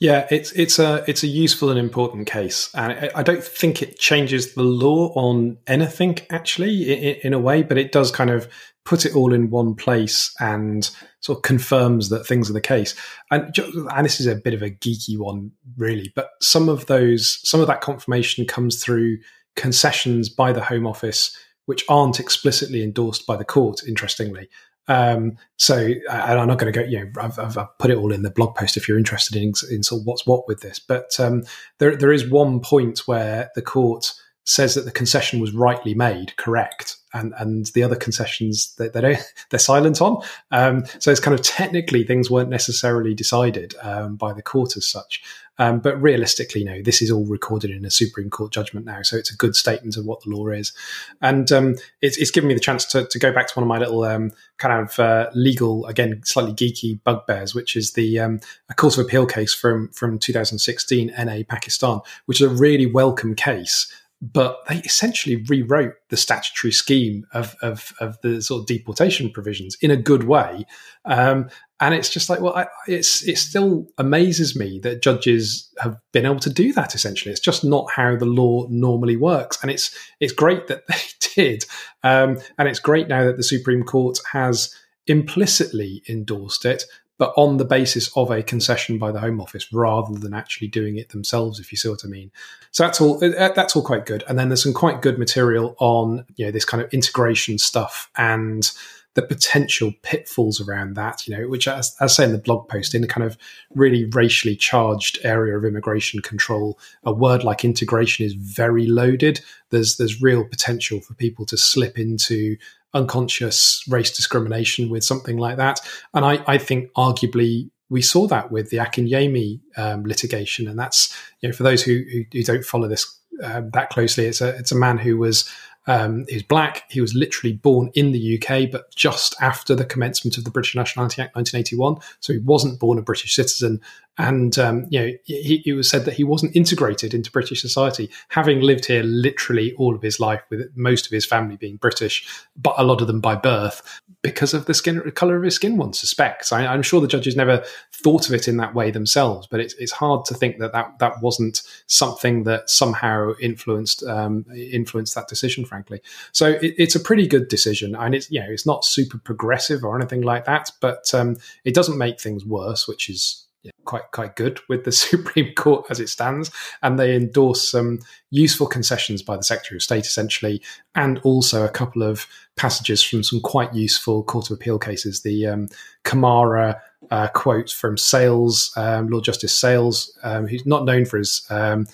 Yeah, 0.00 0.28
it's 0.30 0.52
it's 0.52 0.78
a 0.78 1.02
it's 1.08 1.24
a 1.24 1.26
useful 1.26 1.70
and 1.70 1.78
important 1.78 2.28
case, 2.28 2.70
and 2.72 3.10
I 3.16 3.24
don't 3.24 3.42
think 3.42 3.82
it 3.82 3.98
changes 3.98 4.54
the 4.54 4.62
law 4.62 5.12
on 5.16 5.58
anything 5.66 6.18
actually 6.30 6.92
in, 6.92 7.16
in, 7.24 7.32
a 7.32 7.38
way, 7.40 7.64
but 7.64 7.78
it 7.78 7.90
does 7.90 8.12
kind 8.12 8.30
of 8.30 8.48
put 8.84 9.04
it 9.04 9.16
all 9.16 9.34
in 9.34 9.50
one 9.50 9.74
place 9.74 10.32
and 10.38 10.88
sort 11.18 11.38
of 11.38 11.42
confirms 11.42 12.10
that 12.10 12.24
things 12.24 12.48
are 12.48 12.52
the 12.52 12.60
case. 12.60 12.94
And 13.32 13.52
and 13.58 14.04
this 14.04 14.20
is 14.20 14.28
a 14.28 14.36
bit 14.36 14.54
of 14.54 14.62
a 14.62 14.70
geeky 14.70 15.18
one, 15.18 15.50
really, 15.76 16.12
but 16.14 16.30
some 16.40 16.68
of 16.68 16.86
those 16.86 17.40
some 17.42 17.60
of 17.60 17.66
that 17.66 17.80
confirmation 17.80 18.46
comes 18.46 18.80
through 18.80 19.18
concessions 19.56 20.28
by 20.28 20.52
the 20.52 20.62
Home 20.62 20.86
Office 20.86 21.36
which 21.68 21.84
aren't 21.86 22.18
explicitly 22.18 22.82
endorsed 22.82 23.26
by 23.26 23.36
the 23.36 23.44
court. 23.44 23.82
Interestingly, 23.86 24.48
um, 24.88 25.36
so, 25.56 25.76
and 25.76 26.02
I'm 26.10 26.48
not 26.48 26.58
going 26.58 26.72
to 26.72 26.78
go. 26.78 26.84
You 26.84 27.04
know, 27.04 27.10
I've, 27.20 27.38
I've, 27.38 27.78
put 27.78 27.90
it 27.90 27.98
all 27.98 28.12
in 28.12 28.22
the 28.22 28.30
blog 28.30 28.54
post 28.54 28.76
if 28.76 28.88
you're 28.88 28.98
interested 28.98 29.36
in, 29.36 29.52
in 29.70 29.82
sort 29.82 30.00
of 30.00 30.06
what's 30.06 30.26
what 30.26 30.48
with 30.48 30.60
this. 30.60 30.78
But 30.78 31.18
um, 31.20 31.44
there, 31.78 31.94
there 31.94 32.12
is 32.12 32.28
one 32.28 32.60
point 32.60 33.06
where 33.06 33.50
the 33.54 33.62
court 33.62 34.14
says 34.48 34.74
that 34.74 34.86
the 34.86 34.90
concession 34.90 35.40
was 35.40 35.52
rightly 35.52 35.94
made, 35.94 36.34
correct, 36.38 36.96
and 37.12 37.34
and 37.36 37.66
the 37.74 37.82
other 37.82 37.94
concessions 37.94 38.74
that 38.76 38.94
they, 38.94 39.00
they 39.00 39.14
don't 39.14 39.34
they're 39.50 39.58
silent 39.58 40.00
on. 40.00 40.22
Um, 40.50 40.86
so 40.98 41.10
it's 41.10 41.20
kind 41.20 41.38
of 41.38 41.42
technically 41.42 42.02
things 42.02 42.30
weren't 42.30 42.48
necessarily 42.48 43.14
decided 43.14 43.74
um, 43.82 44.16
by 44.16 44.32
the 44.32 44.42
court 44.42 44.76
as 44.76 44.88
such. 44.88 45.22
Um, 45.60 45.80
but 45.80 46.00
realistically, 46.00 46.62
no, 46.62 46.80
this 46.80 47.02
is 47.02 47.10
all 47.10 47.26
recorded 47.26 47.72
in 47.72 47.84
a 47.84 47.90
Supreme 47.90 48.30
Court 48.30 48.52
judgment 48.52 48.86
now, 48.86 49.02
so 49.02 49.16
it's 49.16 49.32
a 49.32 49.36
good 49.36 49.56
statement 49.56 49.96
of 49.96 50.06
what 50.06 50.22
the 50.22 50.30
law 50.30 50.48
is, 50.48 50.72
and 51.20 51.50
um, 51.50 51.74
it's, 52.00 52.16
it's, 52.16 52.30
given 52.30 52.46
me 52.46 52.54
the 52.54 52.60
chance 52.60 52.84
to, 52.86 53.06
to, 53.06 53.18
go 53.18 53.32
back 53.32 53.48
to 53.48 53.54
one 53.54 53.64
of 53.64 53.68
my 53.68 53.78
little 53.78 54.04
um, 54.04 54.30
kind 54.58 54.88
of 54.88 54.98
uh, 55.00 55.28
legal, 55.34 55.84
again, 55.86 56.22
slightly 56.24 56.52
geeky 56.52 57.02
bugbears, 57.02 57.56
which 57.56 57.74
is 57.74 57.94
the 57.94 58.20
um, 58.20 58.38
a 58.70 58.74
Court 58.74 58.96
of 58.96 59.04
Appeal 59.04 59.26
case 59.26 59.52
from 59.52 59.88
from 59.88 60.16
2016, 60.16 61.12
NA 61.18 61.38
Pakistan, 61.48 62.02
which 62.26 62.40
is 62.40 62.46
a 62.46 62.54
really 62.54 62.86
welcome 62.86 63.34
case 63.34 63.92
but 64.20 64.66
they 64.68 64.78
essentially 64.78 65.36
rewrote 65.48 65.94
the 66.08 66.16
statutory 66.16 66.72
scheme 66.72 67.24
of, 67.32 67.54
of, 67.62 67.92
of, 68.00 68.20
the 68.22 68.42
sort 68.42 68.60
of 68.60 68.66
deportation 68.66 69.30
provisions 69.30 69.76
in 69.80 69.92
a 69.92 69.96
good 69.96 70.24
way. 70.24 70.66
Um, 71.04 71.48
and 71.78 71.94
it's 71.94 72.08
just 72.08 72.28
like, 72.28 72.40
well, 72.40 72.56
I, 72.56 72.66
it's 72.88 73.22
it 73.22 73.38
still 73.38 73.86
amazes 73.98 74.56
me 74.56 74.80
that 74.82 75.02
judges 75.02 75.72
have 75.78 75.96
been 76.12 76.26
able 76.26 76.40
to 76.40 76.52
do 76.52 76.72
that. 76.72 76.96
Essentially, 76.96 77.30
it's 77.30 77.40
just 77.40 77.62
not 77.62 77.88
how 77.92 78.16
the 78.16 78.26
law 78.26 78.66
normally 78.68 79.16
works, 79.16 79.58
and 79.62 79.70
it's 79.70 79.96
it's 80.18 80.32
great 80.32 80.66
that 80.66 80.82
they 80.88 80.96
did, 81.36 81.64
um, 82.02 82.38
and 82.58 82.68
it's 82.68 82.80
great 82.80 83.06
now 83.06 83.24
that 83.24 83.36
the 83.36 83.44
Supreme 83.44 83.84
Court 83.84 84.18
has 84.32 84.74
implicitly 85.06 86.02
endorsed 86.08 86.64
it 86.64 86.84
but 87.18 87.34
on 87.36 87.56
the 87.56 87.64
basis 87.64 88.10
of 88.16 88.30
a 88.30 88.42
concession 88.42 88.96
by 88.96 89.10
the 89.10 89.20
Home 89.20 89.40
Office 89.40 89.72
rather 89.72 90.18
than 90.18 90.32
actually 90.32 90.68
doing 90.68 90.96
it 90.96 91.10
themselves, 91.10 91.58
if 91.58 91.72
you 91.72 91.76
see 91.76 91.88
what 91.88 92.04
I 92.04 92.08
mean. 92.08 92.30
So 92.70 92.84
that's 92.84 93.00
all. 93.00 93.22
Uh, 93.22 93.50
that's 93.52 93.76
all 93.76 93.82
quite 93.82 94.06
good. 94.06 94.24
And 94.28 94.38
then 94.38 94.48
there's 94.48 94.62
some 94.62 94.72
quite 94.72 95.02
good 95.02 95.18
material 95.18 95.76
on 95.78 96.24
you 96.36 96.46
know 96.46 96.52
this 96.52 96.64
kind 96.64 96.82
of 96.82 96.92
integration 96.94 97.58
stuff 97.58 98.08
and 98.16 98.70
the 99.14 99.22
potential 99.22 99.92
pitfalls 100.02 100.60
around 100.60 100.94
that. 100.94 101.26
You 101.26 101.36
know, 101.36 101.48
which 101.48 101.66
as, 101.66 101.96
as 102.00 102.12
I 102.12 102.14
say 102.14 102.24
in 102.24 102.32
the 102.32 102.38
blog 102.38 102.68
post, 102.68 102.94
in 102.94 103.02
a 103.02 103.08
kind 103.08 103.26
of 103.26 103.36
really 103.74 104.04
racially 104.04 104.54
charged 104.54 105.18
area 105.24 105.58
of 105.58 105.64
immigration 105.64 106.22
control, 106.22 106.78
a 107.02 107.12
word 107.12 107.42
like 107.42 107.64
integration 107.64 108.26
is 108.26 108.34
very 108.34 108.86
loaded. 108.86 109.40
There's 109.70 109.96
there's 109.96 110.22
real 110.22 110.44
potential 110.44 111.00
for 111.00 111.14
people 111.14 111.46
to 111.46 111.56
slip 111.56 111.98
into 111.98 112.56
unconscious 112.94 113.84
race 113.88 114.14
discrimination 114.14 114.88
with 114.88 115.04
something 115.04 115.36
like 115.36 115.56
that. 115.56 115.80
And 116.14 116.24
I, 116.24 116.42
I 116.46 116.58
think 116.58 116.92
arguably 116.94 117.70
we 117.90 118.02
saw 118.02 118.26
that 118.26 118.50
with 118.50 118.70
the 118.70 118.78
Akinyemi 118.78 119.60
um, 119.76 120.04
litigation, 120.04 120.68
and 120.68 120.78
that's 120.78 121.14
you 121.40 121.48
know 121.48 121.54
for 121.54 121.62
those 121.62 121.82
who 121.82 122.02
who, 122.12 122.24
who 122.32 122.42
don't 122.42 122.64
follow 122.64 122.88
this 122.88 123.18
uh, 123.42 123.62
that 123.72 123.90
closely, 123.90 124.26
it's 124.26 124.40
a 124.40 124.48
it's 124.56 124.72
a 124.72 124.76
man 124.76 124.98
who 124.98 125.16
was 125.16 125.48
um, 125.86 126.26
he's 126.28 126.42
black. 126.42 126.84
He 126.90 127.00
was 127.00 127.14
literally 127.14 127.54
born 127.54 127.90
in 127.94 128.12
the 128.12 128.38
UK, 128.38 128.70
but 128.70 128.94
just 128.94 129.34
after 129.40 129.74
the 129.74 129.86
commencement 129.86 130.36
of 130.36 130.44
the 130.44 130.50
British 130.50 130.74
Nationality 130.74 131.22
Act 131.22 131.34
1981. 131.34 131.96
So 132.20 132.34
he 132.34 132.38
wasn't 132.40 132.78
born 132.78 132.98
a 132.98 133.02
British 133.02 133.34
citizen. 133.34 133.80
And, 134.18 134.58
um, 134.58 134.86
you 134.90 135.00
know, 135.00 135.12
he, 135.24 135.62
it 135.64 135.74
was 135.74 135.88
said 135.88 136.04
that 136.04 136.14
he 136.14 136.24
wasn't 136.24 136.56
integrated 136.56 137.14
into 137.14 137.30
British 137.30 137.62
society, 137.62 138.10
having 138.28 138.60
lived 138.60 138.86
here 138.86 139.04
literally 139.04 139.74
all 139.74 139.94
of 139.94 140.02
his 140.02 140.18
life, 140.18 140.42
with 140.50 140.70
most 140.74 141.06
of 141.06 141.12
his 141.12 141.24
family 141.24 141.56
being 141.56 141.76
British, 141.76 142.26
but 142.56 142.74
a 142.76 142.84
lot 142.84 143.00
of 143.00 143.06
them 143.06 143.20
by 143.20 143.36
birth, 143.36 144.00
because 144.22 144.54
of 144.54 144.66
the 144.66 144.74
skin 144.74 145.00
color 145.12 145.36
of 145.36 145.44
his 145.44 145.54
skin, 145.54 145.76
one 145.76 145.92
suspects. 145.92 146.50
I, 146.50 146.74
am 146.74 146.82
sure 146.82 147.00
the 147.00 147.06
judges 147.06 147.36
never 147.36 147.64
thought 147.92 148.26
of 148.28 148.34
it 148.34 148.48
in 148.48 148.56
that 148.56 148.74
way 148.74 148.90
themselves, 148.90 149.46
but 149.46 149.60
it's, 149.60 149.74
it's 149.74 149.92
hard 149.92 150.24
to 150.26 150.34
think 150.34 150.58
that 150.58 150.72
that, 150.72 150.98
that 150.98 151.22
wasn't 151.22 151.62
something 151.86 152.42
that 152.42 152.68
somehow 152.68 153.34
influenced 153.40 154.02
um, 154.02 154.44
influenced 154.52 155.14
that 155.14 155.28
decision, 155.28 155.64
frankly. 155.64 156.00
So 156.32 156.48
it, 156.50 156.74
it's 156.76 156.96
a 156.96 157.00
pretty 157.00 157.28
good 157.28 157.46
decision, 157.46 157.94
and 157.94 158.14
it's 158.14 158.30
you 158.30 158.40
know 158.40 158.46
it's 158.48 158.66
not 158.66 158.84
super 158.84 159.18
progressive 159.18 159.84
or 159.84 159.96
anything 159.96 160.22
like 160.22 160.44
that, 160.46 160.72
but 160.80 161.14
um, 161.14 161.36
it 161.64 161.74
doesn't 161.74 161.96
make 161.96 162.20
things 162.20 162.44
worse, 162.44 162.88
which 162.88 163.08
is 163.08 163.46
quite 163.84 164.10
quite 164.12 164.36
good 164.36 164.60
with 164.68 164.84
the 164.84 164.92
Supreme 165.08 165.54
Court 165.54 165.86
as 165.90 166.00
it 166.00 166.08
stands, 166.08 166.50
and 166.82 166.98
they 166.98 167.14
endorse 167.14 167.70
some 167.70 168.00
useful 168.30 168.66
concessions 168.66 169.22
by 169.22 169.36
the 169.36 169.42
Secretary 169.42 169.78
of 169.78 169.82
State, 169.82 170.06
essentially, 170.06 170.62
and 170.94 171.18
also 171.20 171.64
a 171.64 171.70
couple 171.70 172.02
of 172.02 172.26
passages 172.56 173.02
from 173.02 173.22
some 173.22 173.40
quite 173.40 173.74
useful 173.74 174.22
Court 174.22 174.50
of 174.50 174.56
Appeal 174.56 174.78
cases. 174.78 175.22
The 175.22 175.46
um, 175.46 175.68
Kamara 176.04 176.80
uh, 177.10 177.28
quote 177.28 177.70
from 177.70 177.96
Sales, 177.96 178.72
um, 178.76 179.08
Lord 179.08 179.24
Justice 179.24 179.56
Sales, 179.56 180.16
um, 180.22 180.46
who's 180.46 180.66
not 180.66 180.84
known 180.84 181.04
for 181.04 181.18
his 181.18 181.46
um, 181.50 181.86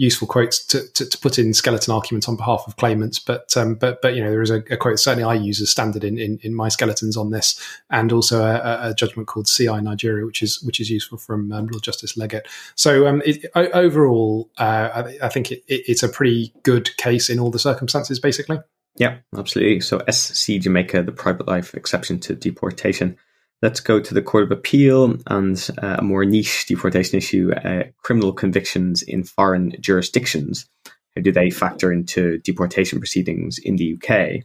useful 0.00 0.26
quotes 0.26 0.64
to, 0.64 0.88
to, 0.94 1.04
to, 1.04 1.18
put 1.18 1.38
in 1.38 1.52
skeleton 1.52 1.92
arguments 1.92 2.26
on 2.26 2.34
behalf 2.34 2.64
of 2.66 2.76
claimants. 2.76 3.18
But 3.18 3.54
um, 3.56 3.74
but 3.74 4.00
but 4.00 4.14
you 4.14 4.24
know 4.24 4.30
there 4.30 4.40
is 4.40 4.50
a, 4.50 4.62
a, 4.70 4.76
quote 4.78 4.98
certainly 4.98 5.24
I 5.24 5.34
use 5.34 5.60
as 5.60 5.68
standard 5.68 6.04
in, 6.04 6.18
in, 6.18 6.38
in 6.42 6.54
my 6.54 6.70
skeletons 6.70 7.18
on 7.18 7.30
this, 7.30 7.60
and 7.90 8.10
also 8.10 8.42
a, 8.42 8.90
a, 8.90 8.94
judgment 8.94 9.28
called 9.28 9.46
CI 9.46 9.80
Nigeria, 9.80 10.24
which 10.24 10.42
is 10.42 10.62
which 10.62 10.80
is 10.80 10.88
useful 10.88 11.18
from 11.18 11.52
um, 11.52 11.66
Lord 11.66 11.82
Justice 11.82 12.16
Leggatt. 12.16 12.46
So 12.76 13.06
um, 13.06 13.22
it, 13.26 13.44
overall, 13.54 14.50
uh, 14.56 15.04
I, 15.20 15.26
I, 15.26 15.28
think 15.28 15.52
it, 15.52 15.62
it's 15.68 16.02
a 16.02 16.08
pretty 16.08 16.54
good 16.62 16.96
case 16.96 17.28
in 17.28 17.38
all 17.38 17.50
the 17.50 17.58
circumstances, 17.58 18.18
basically. 18.18 18.58
Yeah, 18.96 19.18
absolutely. 19.36 19.80
So 19.80 20.02
SC 20.10 20.52
Jamaica, 20.60 21.02
the 21.02 21.12
private 21.12 21.46
life 21.46 21.74
exception 21.74 22.18
to 22.20 22.34
deportation 22.34 23.18
Let's 23.62 23.80
go 23.80 24.00
to 24.00 24.14
the 24.14 24.22
Court 24.22 24.44
of 24.44 24.52
Appeal 24.52 25.16
and 25.26 25.70
uh, 25.82 25.96
a 25.98 26.02
more 26.02 26.24
niche 26.24 26.64
deportation 26.66 27.18
issue 27.18 27.52
uh, 27.52 27.84
criminal 28.02 28.32
convictions 28.32 29.02
in 29.02 29.22
foreign 29.22 29.74
jurisdictions. 29.80 30.66
How 31.14 31.20
do 31.20 31.30
they 31.30 31.50
factor 31.50 31.92
into 31.92 32.38
deportation 32.38 33.00
proceedings 33.00 33.58
in 33.58 33.76
the 33.76 33.98
UK? 33.98 34.44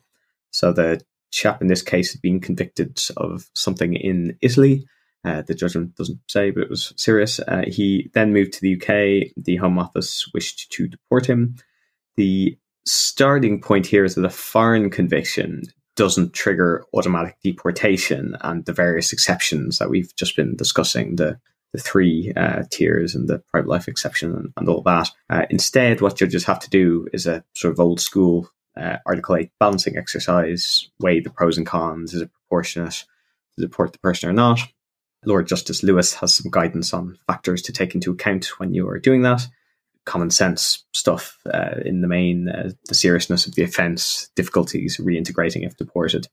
So 0.52 0.74
the 0.74 1.02
chap 1.32 1.62
in 1.62 1.68
this 1.68 1.82
case 1.82 2.12
had 2.12 2.22
been 2.22 2.42
convicted 2.42 3.00
of 3.16 3.50
something 3.54 3.94
in 3.94 4.38
Italy. 4.42 4.86
Uh, 5.24 5.44
the 5.44 5.56
judgment 5.56 5.96
doesn't 5.96 6.20
say, 6.28 6.52
but 6.52 6.64
it 6.64 6.70
was 6.70 6.94
serious. 6.98 7.40
Uh, 7.40 7.64
he 7.68 8.10
then 8.14 8.34
moved 8.34 8.54
to 8.54 8.62
the 8.62 8.76
UK. 8.76 9.32
The 9.38 9.56
Home 9.56 9.80
Office 9.80 10.30
wished 10.34 10.72
to 10.74 10.88
deport 10.90 11.26
him. 11.26 11.56
The 12.18 12.58
starting 12.86 13.62
point 13.62 13.88
here 13.88 14.04
is 14.04 14.16
that 14.16 14.26
a 14.26 14.30
foreign 14.30 14.90
conviction 14.90 15.64
doesn't 15.96 16.34
trigger 16.34 16.86
automatic 16.94 17.38
deportation 17.44 18.36
and 18.42 18.66
the 18.66 18.74
various 18.74 19.14
exceptions 19.14 19.78
that 19.80 19.90
we've 19.90 20.16
just 20.16 20.36
been 20.36 20.56
discussing, 20.56 21.16
the, 21.16 21.40
the 21.74 21.80
three 21.80 22.34
uh, 22.36 22.64
tiers 22.70 23.16
and 23.16 23.28
the 23.28 23.40
private 23.50 23.70
life 23.70 23.88
exception 23.88 24.36
and, 24.36 24.54
and 24.58 24.70
all 24.70 24.82
that. 24.82 25.10
Uh, 25.30 25.46
instead, 25.50 26.02
what 26.02 26.18
judges 26.18 26.44
have 26.46 26.60
to 26.60 26.70
do 26.70 27.08
is 27.14 27.26
a 27.26 27.44
sort 27.54 27.74
of 27.74 27.80
old 27.80 28.00
school 28.00 28.50
uh, 28.78 28.98
Article 29.06 29.38
8 29.38 29.52
balancing 29.60 29.98
exercise, 29.98 30.90
weigh 31.00 31.22
the 31.22 31.30
pros 31.30 31.58
and 31.58 31.66
cons. 31.66 32.14
Is 32.14 32.22
it 32.22 32.32
proportionate 32.34 33.06
to 33.56 33.62
deport 33.62 33.94
the 33.94 34.00
person 34.00 34.30
or 34.30 34.34
not? 34.34 34.60
Lord 35.26 35.48
Justice 35.48 35.82
Lewis 35.82 36.14
has 36.16 36.36
some 36.36 36.52
guidance 36.52 36.94
on 36.94 37.18
factors 37.26 37.62
to 37.64 37.72
take 37.72 37.96
into 37.96 38.12
account 38.12 38.60
when 38.60 38.74
you 38.74 38.88
are 38.88 39.00
doing 39.00 39.24
that 39.24 39.48
common 40.06 40.30
sense 40.30 40.84
stuff 40.94 41.40
uh, 41.54 41.76
in 41.84 42.02
the 42.02 42.08
main, 42.08 42.50
uh, 42.50 42.72
the 42.88 42.96
seriousness 42.96 43.46
of 43.46 43.56
the 43.56 43.64
offence, 43.64 44.30
difficulties 44.36 44.98
reintegrating 44.98 45.66
if 45.66 45.78
deported, 45.78 46.28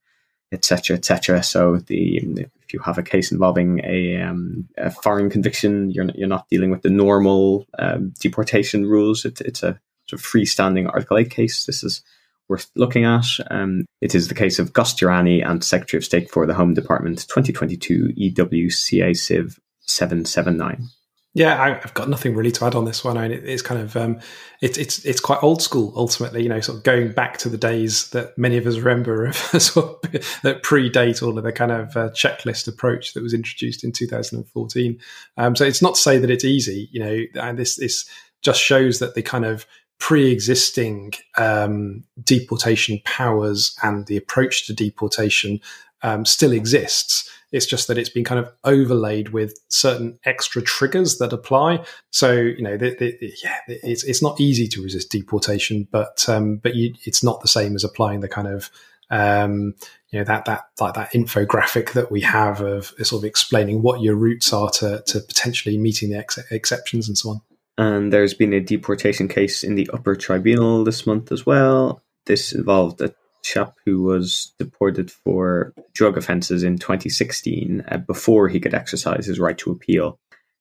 etc., 0.52 0.96
etc. 0.96 1.42
So 1.42 1.78
the 1.78 2.16
if 2.62 2.72
you 2.72 2.80
have 2.80 2.98
a 2.98 3.02
case 3.02 3.32
involving 3.32 3.80
a, 3.84 4.20
um, 4.20 4.68
a 4.76 4.90
foreign 4.90 5.30
conviction, 5.30 5.90
you're 5.90 6.10
you're 6.14 6.28
not 6.28 6.48
dealing 6.48 6.70
with 6.70 6.82
the 6.82 6.90
normal 6.90 7.66
um, 7.78 8.12
deportation 8.20 8.86
rules. 8.86 9.24
It, 9.24 9.40
it's 9.40 9.62
a 9.62 9.80
sort 10.06 10.20
of 10.20 10.26
freestanding 10.26 10.88
Article 10.88 11.18
Eight 11.18 11.30
case. 11.30 11.64
This 11.64 11.82
is 11.82 12.02
worth 12.48 12.70
looking 12.76 13.04
at. 13.04 13.26
Um, 13.50 13.86
it 14.00 14.14
is 14.14 14.28
the 14.28 14.34
case 14.34 14.58
of 14.58 14.72
Gus 14.72 14.94
Durrani 14.94 15.46
and 15.46 15.64
Secretary 15.64 15.98
of 15.98 16.04
State 16.04 16.30
for 16.30 16.46
the 16.46 16.54
Home 16.54 16.74
Department, 16.74 17.26
2022 17.28 18.12
EWCA 18.18 19.16
Civ 19.16 19.58
779. 19.80 20.88
Yeah, 21.34 21.62
I, 21.62 21.68
have 21.78 21.94
got 21.94 22.10
nothing 22.10 22.34
really 22.34 22.52
to 22.52 22.66
add 22.66 22.74
on 22.74 22.84
this 22.84 23.02
one. 23.02 23.16
I 23.16 23.22
mean, 23.22 23.38
it, 23.38 23.44
it's 23.44 23.62
kind 23.62 23.80
of 23.80 23.96
um, 23.96 24.20
it's 24.60 24.76
it's 24.76 25.02
it's 25.06 25.20
quite 25.20 25.42
old 25.42 25.62
school. 25.62 25.94
Ultimately, 25.96 26.42
you 26.42 26.48
know, 26.50 26.60
sort 26.60 26.76
of 26.76 26.84
going 26.84 27.12
back 27.12 27.38
to 27.38 27.48
the 27.48 27.56
days 27.56 28.10
that 28.10 28.36
many 28.36 28.58
of 28.58 28.66
us 28.66 28.76
remember 28.76 29.26
of 29.26 29.36
sort 29.62 30.04
of, 30.04 30.40
that 30.42 30.62
predate 30.62 31.22
all 31.22 31.38
of 31.38 31.44
the 31.44 31.52
kind 31.52 31.72
of 31.72 31.96
uh, 31.96 32.10
checklist 32.10 32.68
approach 32.68 33.14
that 33.14 33.22
was 33.22 33.32
introduced 33.32 33.82
in 33.82 33.92
2014. 33.92 34.98
Um, 35.38 35.56
so 35.56 35.64
it's 35.64 35.80
not 35.80 35.94
to 35.94 36.00
say 36.00 36.18
that 36.18 36.30
it's 36.30 36.44
easy. 36.44 36.90
You 36.92 37.02
know, 37.02 37.42
and 37.42 37.58
this 37.58 37.76
this 37.76 38.06
just 38.42 38.60
shows 38.60 38.98
that 38.98 39.14
the 39.14 39.22
kind 39.22 39.46
of 39.46 39.64
pre-existing 40.00 41.14
um, 41.38 42.04
deportation 42.22 43.00
powers 43.04 43.74
and 43.82 44.06
the 44.06 44.16
approach 44.18 44.66
to 44.66 44.74
deportation 44.74 45.60
um, 46.02 46.26
still 46.26 46.52
exists. 46.52 47.30
It's 47.52 47.66
just 47.66 47.88
that 47.88 47.98
it's 47.98 48.08
been 48.08 48.24
kind 48.24 48.40
of 48.40 48.50
overlaid 48.64 49.28
with 49.28 49.58
certain 49.68 50.18
extra 50.24 50.62
triggers 50.62 51.18
that 51.18 51.32
apply. 51.32 51.84
So 52.10 52.32
you 52.32 52.62
know, 52.62 52.76
the, 52.76 52.96
the, 52.98 53.32
yeah, 53.42 53.58
it's 53.68 54.04
it's 54.04 54.22
not 54.22 54.40
easy 54.40 54.68
to 54.68 54.82
resist 54.82 55.10
deportation, 55.10 55.86
but 55.90 56.28
um, 56.28 56.56
but 56.56 56.74
you, 56.74 56.94
it's 57.04 57.22
not 57.22 57.40
the 57.40 57.48
same 57.48 57.74
as 57.74 57.84
applying 57.84 58.20
the 58.20 58.28
kind 58.28 58.48
of 58.48 58.70
um, 59.10 59.74
you 60.10 60.18
know 60.18 60.24
that 60.24 60.46
that 60.46 60.64
like 60.80 60.94
that 60.94 61.12
infographic 61.12 61.92
that 61.92 62.10
we 62.10 62.22
have 62.22 62.60
of 62.60 62.94
sort 63.02 63.20
of 63.20 63.24
explaining 63.24 63.82
what 63.82 64.00
your 64.00 64.16
routes 64.16 64.52
are 64.52 64.70
to 64.70 65.02
to 65.06 65.20
potentially 65.20 65.78
meeting 65.78 66.10
the 66.10 66.18
ex- 66.18 66.38
exceptions 66.50 67.08
and 67.08 67.16
so 67.16 67.30
on. 67.30 67.40
And 67.78 68.12
there's 68.12 68.34
been 68.34 68.52
a 68.52 68.60
deportation 68.60 69.28
case 69.28 69.64
in 69.64 69.74
the 69.74 69.88
upper 69.92 70.14
tribunal 70.14 70.84
this 70.84 71.06
month 71.06 71.32
as 71.32 71.46
well. 71.46 72.02
This 72.26 72.52
involved 72.52 73.00
a 73.00 73.14
chap 73.42 73.76
who 73.84 74.02
was 74.02 74.52
deported 74.58 75.10
for 75.10 75.74
drug 75.92 76.16
offences 76.16 76.62
in 76.62 76.78
2016 76.78 77.84
uh, 77.88 77.98
before 77.98 78.48
he 78.48 78.60
could 78.60 78.74
exercise 78.74 79.26
his 79.26 79.40
right 79.40 79.58
to 79.58 79.70
appeal. 79.70 80.18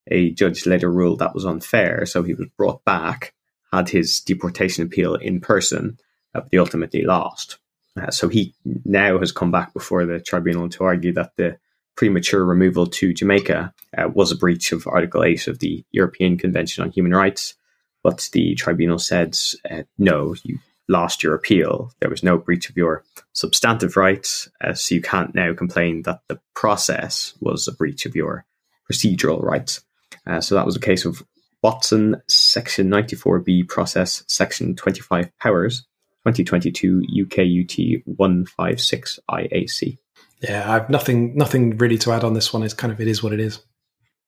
A 0.08 0.32
judge 0.32 0.66
later 0.66 0.92
ruled 0.92 1.20
that 1.20 1.36
was 1.36 1.46
unfair, 1.46 2.06
so 2.06 2.24
he 2.24 2.34
was 2.34 2.48
brought 2.58 2.84
back, 2.84 3.34
had 3.72 3.90
his 3.90 4.20
deportation 4.20 4.84
appeal 4.84 5.16
in 5.16 5.40
person, 5.40 5.98
uh, 6.34 6.42
but 6.42 6.50
he 6.52 6.58
ultimately 6.58 7.04
lost. 7.04 7.60
Uh, 8.00 8.10
so 8.10 8.28
he 8.28 8.54
now 8.86 9.20
has 9.20 9.32
come 9.32 9.52
back 9.52 9.74
before 9.74 10.06
the 10.06 10.20
tribunal 10.20 10.70
to 10.70 10.84
argue 10.84 11.14
that 11.14 11.36
the 11.36 11.58
premature 11.96 12.44
removal 12.44 12.88
to 12.88 13.14
Jamaica 13.14 13.74
uh, 13.98 14.10
was 14.14 14.32
a 14.32 14.38
breach 14.38 14.72
of 14.72 14.88
Article 14.88 15.24
8 15.24 15.48
of 15.48 15.60
the 15.60 15.84
European 15.92 16.38
Convention 16.38 16.84
on 16.84 16.92
Human 16.92 17.14
Rights. 17.14 17.56
But 18.04 18.30
the 18.34 18.56
tribunal 18.56 18.98
said, 18.98 19.38
uh, 19.70 19.84
no, 19.98 20.36
you 20.44 20.58
lost 20.88 21.24
your 21.24 21.36
appeal. 21.36 21.92
There 22.00 22.10
was 22.10 22.24
no 22.24 22.38
breach 22.38 22.70
of 22.70 22.78
your 22.78 23.04
substantive 23.34 23.98
rights, 23.98 24.50
uh, 24.64 24.74
so 24.74 24.96
you 24.96 25.02
can't 25.02 25.36
now 25.36 25.54
complain 25.54 26.04
that 26.04 26.22
the 26.28 26.40
process 26.56 27.34
was 27.40 27.68
a 27.68 27.74
breach 27.74 28.06
of 28.06 28.16
your 28.16 28.46
procedural 28.92 29.42
rights. 29.42 29.82
Uh, 30.28 30.42
so 30.42 30.56
that 30.56 30.66
was 30.66 30.76
a 30.76 30.82
case 30.82 31.06
of 31.06 31.24
Watson, 31.64 32.22
Section 32.28 32.90
94B 32.90 33.68
process, 33.68 34.24
Section 34.28 34.76
25 34.76 35.32
powers, 35.38 35.82
2022 36.26 37.04
UKUT 37.18 38.04
156 38.06 39.20
IAC. 39.30 39.98
Yeah, 40.42 40.72
I've 40.72 40.90
nothing 40.90 41.36
nothing 41.36 41.78
really 41.78 42.00
to 42.00 42.12
add 42.12 42.24
on 42.24 42.34
this 42.34 42.52
one. 42.52 42.64
It's 42.64 42.74
kind 42.74 42.92
of 42.92 43.00
it 43.00 43.08
is 43.08 43.22
what 43.22 43.34
it 43.34 43.40
is. 43.40 43.60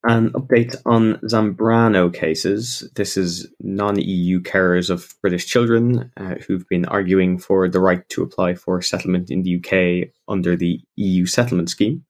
An 0.06 0.32
update 0.32 0.76
on 0.86 1.16
Zambrano 1.20 2.14
cases. 2.14 2.90
This 2.96 3.16
is 3.16 3.48
non 3.62 3.98
EU 3.98 4.42
carers 4.42 4.90
of 4.90 5.14
British 5.22 5.46
children 5.46 6.12
uh, 6.18 6.36
who've 6.46 6.68
been 6.68 6.86
arguing 6.86 7.38
for 7.38 7.70
the 7.70 7.80
right 7.80 8.08
to 8.10 8.22
apply 8.22 8.56
for 8.56 8.82
settlement 8.82 9.32
in 9.32 9.44
the 9.44 9.56
UK 9.56 10.10
under 10.28 10.58
the 10.58 10.82
EU 10.98 11.26
settlement 11.26 11.70
scheme. 11.70 12.04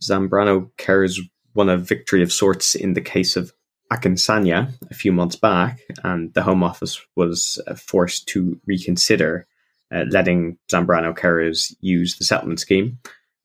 Zambrano 0.00 0.70
carers 0.78 1.18
won 1.54 1.68
a 1.68 1.76
victory 1.76 2.22
of 2.22 2.32
sorts 2.32 2.76
in 2.76 2.92
the 2.92 3.00
case 3.00 3.34
of 3.34 3.52
Akinsanya 3.92 4.72
a 4.88 4.94
few 4.94 5.10
months 5.10 5.36
back, 5.36 5.80
and 6.04 6.32
the 6.34 6.42
Home 6.42 6.62
Office 6.62 7.00
was 7.16 7.60
uh, 7.66 7.74
forced 7.74 8.28
to 8.28 8.60
reconsider 8.66 9.48
uh, 9.92 10.04
letting 10.10 10.58
Zambrano 10.70 11.16
carers 11.16 11.74
use 11.80 12.18
the 12.18 12.24
settlement 12.24 12.60
scheme. 12.60 12.98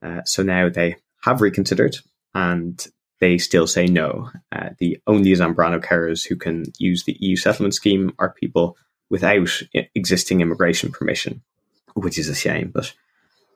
Uh, 0.04 0.22
so 0.26 0.44
now 0.44 0.70
they 0.70 0.98
have 1.24 1.42
reconsidered 1.42 1.98
and 2.34 2.88
they 3.22 3.38
still 3.38 3.68
say 3.68 3.86
no. 3.86 4.30
Uh, 4.52 4.72
the 4.80 5.00
only 5.08 5.32
Zambrano 5.32 5.80
carers 5.80 6.28
who 6.28 6.36
can 6.36 6.66
use 6.80 7.04
the 7.06 7.16
EU 7.20 7.38
settlement 7.38 7.76
scheme 7.76 8.14
are 8.20 8.34
people 8.34 8.76
without 9.10 9.62
existing 9.96 10.42
immigration 10.42 10.92
permission, 10.92 11.42
which 11.94 12.18
is 12.18 12.28
a 12.28 12.36
shame. 12.36 12.72
But 12.74 12.94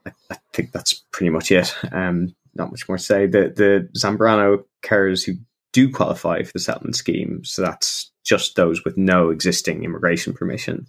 I, 0.05 0.11
I 0.31 0.37
think 0.53 0.71
that's 0.71 0.93
pretty 1.11 1.31
much 1.31 1.51
it. 1.51 1.75
Um, 1.91 2.35
not 2.53 2.69
much 2.69 2.87
more 2.87 2.97
to 2.97 3.03
say. 3.03 3.25
The 3.25 3.51
the 3.55 3.89
Zambrano 3.97 4.63
carers 4.83 5.25
who 5.25 5.33
do 5.73 5.91
qualify 5.91 6.43
for 6.43 6.53
the 6.53 6.59
settlement 6.59 6.95
scheme, 6.95 7.43
so 7.43 7.63
that's 7.63 8.11
just 8.23 8.55
those 8.55 8.85
with 8.85 8.97
no 8.97 9.29
existing 9.31 9.83
immigration 9.83 10.33
permission. 10.33 10.85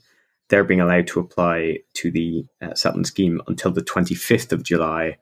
They're 0.48 0.64
being 0.64 0.80
allowed 0.80 1.08
to 1.08 1.20
apply 1.20 1.78
to 1.94 2.10
the 2.10 2.46
uh, 2.62 2.74
settlement 2.74 3.08
scheme 3.08 3.40
until 3.48 3.72
the 3.72 3.82
25th 3.82 4.52
of 4.52 4.62
July 4.62 5.16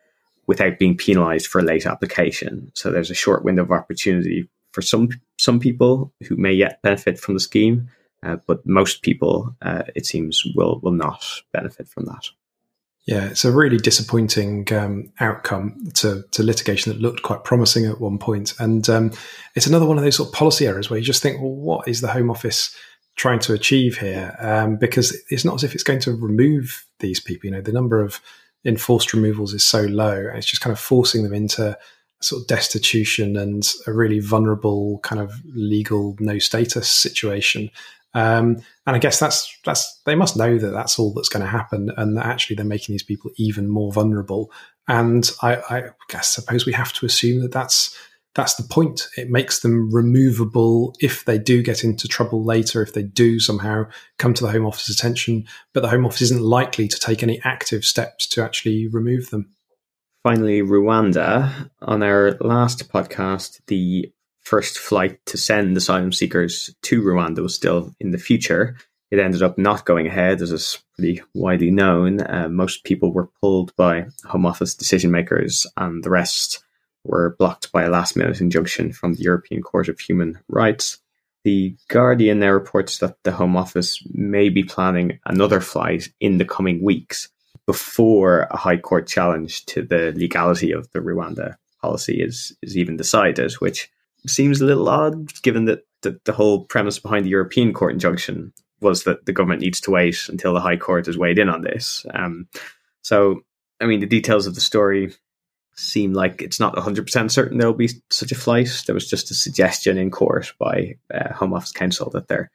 without 0.47 0.79
being 0.79 0.97
penalized 0.97 1.47
for 1.47 1.61
a 1.61 1.65
late 1.65 1.87
application. 1.87 2.71
So 2.75 2.91
there's 2.91 3.11
a 3.11 3.15
short 3.15 3.45
window 3.45 3.63
of 3.63 3.71
opportunity 3.71 4.49
for 4.73 4.83
some 4.83 5.09
some 5.39 5.61
people 5.61 6.13
who 6.29 6.37
may 6.37 6.53
yet 6.53 6.83
benefit 6.83 7.19
from 7.19 7.35
the 7.35 7.41
scheme, 7.41 7.89
uh, 8.23 8.37
but 8.47 8.67
most 8.67 9.03
people, 9.03 9.55
uh, 9.63 9.83
it 9.95 10.07
seems, 10.07 10.45
will 10.55 10.81
will 10.83 10.93
not 10.93 11.25
benefit 11.53 11.89
from 11.89 12.07
that. 12.07 12.29
Yeah, 13.07 13.27
it's 13.27 13.45
a 13.45 13.53
really 13.53 13.77
disappointing 13.77 14.73
um, 14.73 15.13
outcome 15.21 15.91
to, 15.97 16.25
to 16.31 16.43
litigation 16.43 16.91
that 16.91 17.03
looked 17.03 17.23
quite 17.23 17.45
promising 17.45 17.85
at 17.85 18.01
one 18.01 18.19
point, 18.19 18.55
and 18.59 18.89
um, 18.89 19.13
it's 19.55 19.67
another 19.67 19.87
one 19.87 19.99
of 19.99 20.05
those 20.05 20.17
sort 20.17 20.31
of 20.31 20.35
policy 20.35 20.67
errors 20.67 20.89
where 20.89 20.99
you 20.99 21.05
just 21.05 21.23
think, 21.23 21.41
well, 21.41 21.53
what 21.53 21.87
is 21.87 22.01
the 22.01 22.09
Home 22.09 22.31
Office 22.31 22.75
trying 23.17 23.41
to 23.41 23.53
achieve 23.53 23.99
here? 23.99 24.35
Um, 24.41 24.77
because 24.77 25.17
it's 25.29 25.45
not 25.45 25.57
as 25.57 25.65
if 25.65 25.75
it's 25.75 25.83
going 25.85 26.01
to 26.01 26.17
remove 26.17 26.87
these 27.01 27.21
people. 27.21 27.47
You 27.47 27.57
know, 27.57 27.61
the 27.61 27.73
number 27.73 28.01
of 28.01 28.21
enforced 28.65 29.13
removals 29.13 29.53
is 29.55 29.65
so 29.65 29.83
low. 29.83 30.17
and 30.29 30.39
It's 30.39 30.47
just 30.47 30.63
kind 30.63 30.73
of 30.73 30.81
forcing 30.81 31.23
them 31.23 31.35
into 31.35 31.77
sort 32.21 32.43
of 32.43 32.49
destitution 32.49 33.37
and 33.37 33.69
a 33.87 33.93
really 33.93 34.19
vulnerable 34.19 34.99
kind 35.01 35.21
of 35.21 35.33
legal 35.55 36.17
no 36.19 36.39
status 36.39 36.89
situation. 36.89 37.71
Um, 38.15 38.63
and 38.87 38.97
I 38.97 38.99
guess 38.99 39.19
that's 39.19 39.59
that's 39.65 40.01
they 40.07 40.15
must 40.15 40.37
know 40.37 40.57
that 40.59 40.71
that's 40.71 40.99
all 40.99 41.13
that's 41.13 41.29
going 41.29 41.45
to 41.45 41.51
happen, 41.51 41.91
and 41.97 42.17
that 42.17 42.27
actually 42.27 42.57
they're 42.57 42.65
making 42.65 42.95
these 42.95 43.03
people 43.03 43.31
even 43.37 43.69
more 43.69 43.93
vulnerable. 43.93 44.53
And 44.87 45.29
I, 45.43 45.57
I 45.57 45.83
guess 46.09 46.29
suppose 46.29 46.65
we 46.65 46.73
have 46.73 46.93
to 46.95 47.07
assume 47.07 47.41
that 47.43 47.53
that's 47.53 47.97
that's 48.35 48.55
the 48.55 48.65
point. 48.65 49.09
It 49.17 49.31
makes 49.31 49.61
them 49.61 49.95
removable 49.95 50.95
if 51.01 51.25
they 51.25 51.39
do 51.39 51.63
get 51.63 51.85
into 51.85 52.09
trouble 52.09 52.45
later, 52.45 52.83
if 52.83 52.93
they 52.93 53.03
do 53.03 53.39
somehow 53.39 53.87
come 54.19 54.35
to 54.35 54.45
the 54.45 54.51
Home 54.51 54.67
Office 54.67 54.89
attention, 54.89 55.47
but 55.73 55.81
the 55.83 55.89
Home 55.89 56.05
Office 56.05 56.23
isn't 56.23 56.43
likely 56.43 56.89
to 56.89 56.99
take 56.99 57.23
any 57.23 57.41
active 57.45 57.85
steps 57.85 58.27
to 58.29 58.43
actually 58.43 58.89
remove 58.89 59.31
them. 59.31 59.51
Finally, 60.25 60.63
Rwanda. 60.63 61.71
On 61.83 62.03
our 62.03 62.33
last 62.41 62.89
podcast, 62.91 63.61
the 63.67 64.11
first 64.41 64.79
flight 64.79 65.25
to 65.27 65.37
send 65.37 65.77
asylum 65.77 66.13
seekers 66.13 66.75
to 66.83 67.03
Rwanda 67.03 67.39
was 67.41 67.55
still 67.55 67.95
in 68.01 68.11
the 68.11 68.19
future. 68.19 68.77
It 69.11 69.21
ended 69.21 69.43
up 69.43 69.59
not 69.59 69.85
going 69.85 70.09
ahead, 70.09 70.43
as 70.43 70.51
is 70.51 70.83
pretty 70.97 71.23
widely 71.35 71.71
known. 71.71 72.21
Uh, 72.21 72.49
most 72.49 72.83
people 72.83 73.13
were 73.13 73.31
pulled 73.41 73.77
by 73.77 74.07
Home 74.25 74.45
Office 74.45 74.75
decision 74.75 75.13
makers, 75.13 75.67
and 75.77 76.03
the 76.03 76.11
rest 76.11 76.64
were 77.05 77.37
blocked 77.39 77.71
by 77.73 77.85
a 77.85 77.91
last 77.91 78.17
minute 78.17 78.41
injunction 78.41 78.93
from 78.93 79.15
the 79.15 79.23
European 79.23 79.63
Court 79.63 79.89
of 79.89 80.01
Human 80.01 80.39
Rights. 80.49 80.99
The 81.45 81.77
Guardian 81.89 82.41
now 82.41 82.53
reports 82.53 82.99
that 82.99 83.23
the 83.23 83.33
Home 83.33 83.57
Office 83.57 84.03
may 84.13 84.49
be 84.49 84.65
planning 84.65 85.21
another 85.27 85.61
flight 85.61 86.09
in 86.19 86.39
the 86.39 86.45
coming 86.45 86.83
weeks 86.83 87.29
before 87.67 88.49
a 88.51 88.57
High 88.57 88.79
Court 88.79 89.07
challenge 89.07 89.67
to 89.67 89.83
the 89.83 90.13
legality 90.17 90.73
of 90.73 90.91
the 90.93 91.01
Rwanda 91.01 91.57
policy 91.81 92.23
is, 92.23 92.57
is 92.63 92.77
even 92.77 92.97
decided, 92.97 93.53
which 93.55 93.91
seems 94.27 94.61
a 94.61 94.65
little 94.65 94.89
odd 94.89 95.33
given 95.43 95.67
that 95.67 95.87
the, 96.03 96.19
the 96.25 96.33
whole 96.33 96.65
premise 96.65 96.99
behind 96.99 97.27
the 97.27 97.31
European 97.31 97.73
Court 97.73 97.93
injunction 97.93 98.53
was 98.81 99.05
that 99.05 99.27
the 99.27 99.33
government 99.33 99.63
needs 99.63 99.81
to 99.83 99.91
wait 99.91 100.29
until 100.29 100.55
the 100.55 100.61
High 100.61 100.77
Court 100.77 101.07
has 101.07 101.19
weighed 101.19 101.39
in 101.39 101.49
on 101.49 101.63
this. 101.63 102.05
Um, 102.13 102.49
so, 103.03 103.43
I 103.81 103.87
mean, 103.87 104.01
the 104.01 104.07
details 104.07 104.47
of 104.47 104.55
the 104.55 104.61
story 104.61 105.15
seem 105.77 106.13
like 106.13 106.41
it's 106.43 106.61
not 106.61 106.75
100% 106.77 107.31
certain 107.31 107.59
there 107.59 107.69
will 107.69 107.77
be 107.77 107.91
such 108.11 108.33
a 108.33 108.37
flight. 108.37 108.83
There 108.87 108.95
was 108.95 109.09
just 109.09 109.31
a 109.31 109.35
suggestion 109.35 109.99
in 109.99 110.11
court 110.11 110.53
by 110.59 110.97
uh, 111.13 111.33
Home 111.35 111.53
Office 111.53 111.73
Counsel 111.73 112.11
that 112.11 112.29
there 112.29 112.51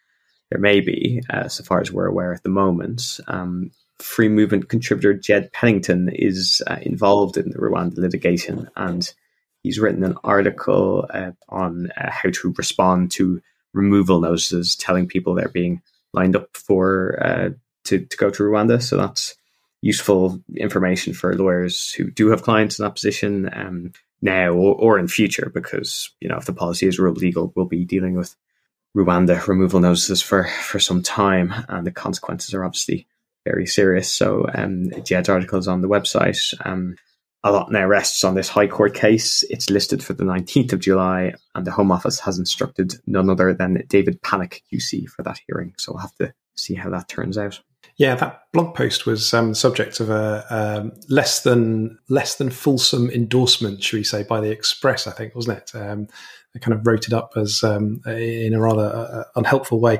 there 0.49 0.59
may 0.59 0.79
be, 0.79 1.21
uh, 1.29 1.47
so 1.47 1.63
far 1.63 1.79
as 1.79 1.91
we're 1.91 2.07
aware 2.07 2.33
at 2.33 2.41
the 2.41 2.49
moment. 2.49 3.19
Um, 3.27 3.71
Free 3.99 4.29
Movement 4.29 4.69
contributor 4.69 5.13
Jed 5.13 5.51
Pennington 5.53 6.09
is 6.09 6.61
uh, 6.65 6.77
involved 6.81 7.37
in 7.37 7.49
the 7.49 7.59
Rwanda 7.59 7.97
litigation, 7.97 8.69
and 8.75 9.13
he's 9.61 9.79
written 9.79 10.03
an 10.03 10.15
article 10.23 11.05
uh, 11.13 11.31
on 11.49 11.91
uh, 11.97 12.09
how 12.09 12.29
to 12.31 12.53
respond 12.57 13.11
to 13.11 13.41
removal 13.73 14.21
notices, 14.21 14.75
telling 14.75 15.07
people 15.07 15.35
they're 15.35 15.49
being 15.49 15.81
lined 16.13 16.35
up 16.35 16.49
for 16.55 17.21
uh, 17.21 17.49
to 17.83 17.99
to 18.05 18.17
go 18.17 18.29
to 18.29 18.43
Rwanda. 18.43 18.81
So 18.81 18.97
that's 18.97 19.35
useful 19.81 20.41
information 20.55 21.13
for 21.13 21.35
lawyers 21.35 21.91
who 21.93 22.11
do 22.11 22.29
have 22.29 22.43
clients 22.43 22.79
in 22.79 22.83
that 22.83 22.95
position 22.95 23.49
um, 23.53 23.91
now 24.21 24.51
or, 24.51 24.75
or 24.75 24.99
in 24.99 25.07
future, 25.07 25.51
because 25.53 26.09
you 26.19 26.27
know 26.27 26.37
if 26.37 26.45
the 26.45 26.53
policy 26.53 26.87
is 26.87 26.99
ruled 26.99 27.17
legal, 27.17 27.53
we'll 27.55 27.65
be 27.65 27.85
dealing 27.85 28.15
with 28.15 28.35
Rwanda 28.95 29.45
removal 29.47 29.79
notices 29.79 30.21
for 30.21 30.45
for 30.45 30.79
some 30.79 31.01
time, 31.01 31.53
and 31.69 31.85
the 31.85 31.91
consequences 31.91 32.53
are 32.53 32.65
obviously 32.65 33.07
very 33.45 33.65
serious. 33.65 34.13
So, 34.13 34.47
um, 34.53 34.91
Jed's 35.03 35.29
article 35.29 35.59
is 35.59 35.67
on 35.67 35.81
the 35.81 35.87
website. 35.87 36.53
Um, 36.65 36.97
a 37.43 37.51
lot 37.51 37.71
now 37.71 37.85
rests 37.85 38.23
on 38.25 38.35
this 38.35 38.49
High 38.49 38.67
Court 38.67 38.93
case. 38.93 39.43
It's 39.43 39.69
listed 39.69 40.03
for 40.03 40.13
the 40.13 40.25
19th 40.25 40.73
of 40.73 40.81
July, 40.81 41.33
and 41.55 41.65
the 41.65 41.71
Home 41.71 41.91
Office 41.91 42.19
has 42.19 42.37
instructed 42.37 42.95
none 43.07 43.29
other 43.29 43.53
than 43.53 43.85
David 43.87 44.21
Pannick 44.21 44.61
QC 44.71 45.07
for 45.07 45.23
that 45.23 45.39
hearing. 45.47 45.73
So 45.77 45.93
we'll 45.93 46.01
have 46.01 46.15
to 46.15 46.33
see 46.55 46.75
how 46.75 46.89
that 46.89 47.07
turns 47.07 47.37
out. 47.37 47.61
Yeah, 47.97 48.15
that 48.15 48.43
blog 48.53 48.75
post 48.75 49.05
was 49.05 49.33
um, 49.33 49.53
subject 49.53 49.99
of 49.99 50.09
a 50.09 50.45
um, 50.49 50.93
less 51.09 51.41
than 51.41 51.99
less 52.07 52.35
than 52.35 52.49
fulsome 52.49 53.09
endorsement, 53.09 53.83
should 53.83 53.97
we 53.97 54.03
say, 54.03 54.23
by 54.23 54.39
the 54.39 54.51
Express? 54.51 55.05
I 55.05 55.11
think 55.11 55.35
wasn't 55.35 55.57
it? 55.57 55.75
Um, 55.75 56.07
they 56.53 56.59
kind 56.59 56.73
of 56.73 56.85
wrote 56.87 57.07
it 57.07 57.13
up 57.13 57.33
as 57.35 57.63
um, 57.63 58.01
in 58.05 58.53
a 58.53 58.59
rather 58.59 58.83
uh, 58.85 59.23
unhelpful 59.35 59.79
way. 59.79 59.99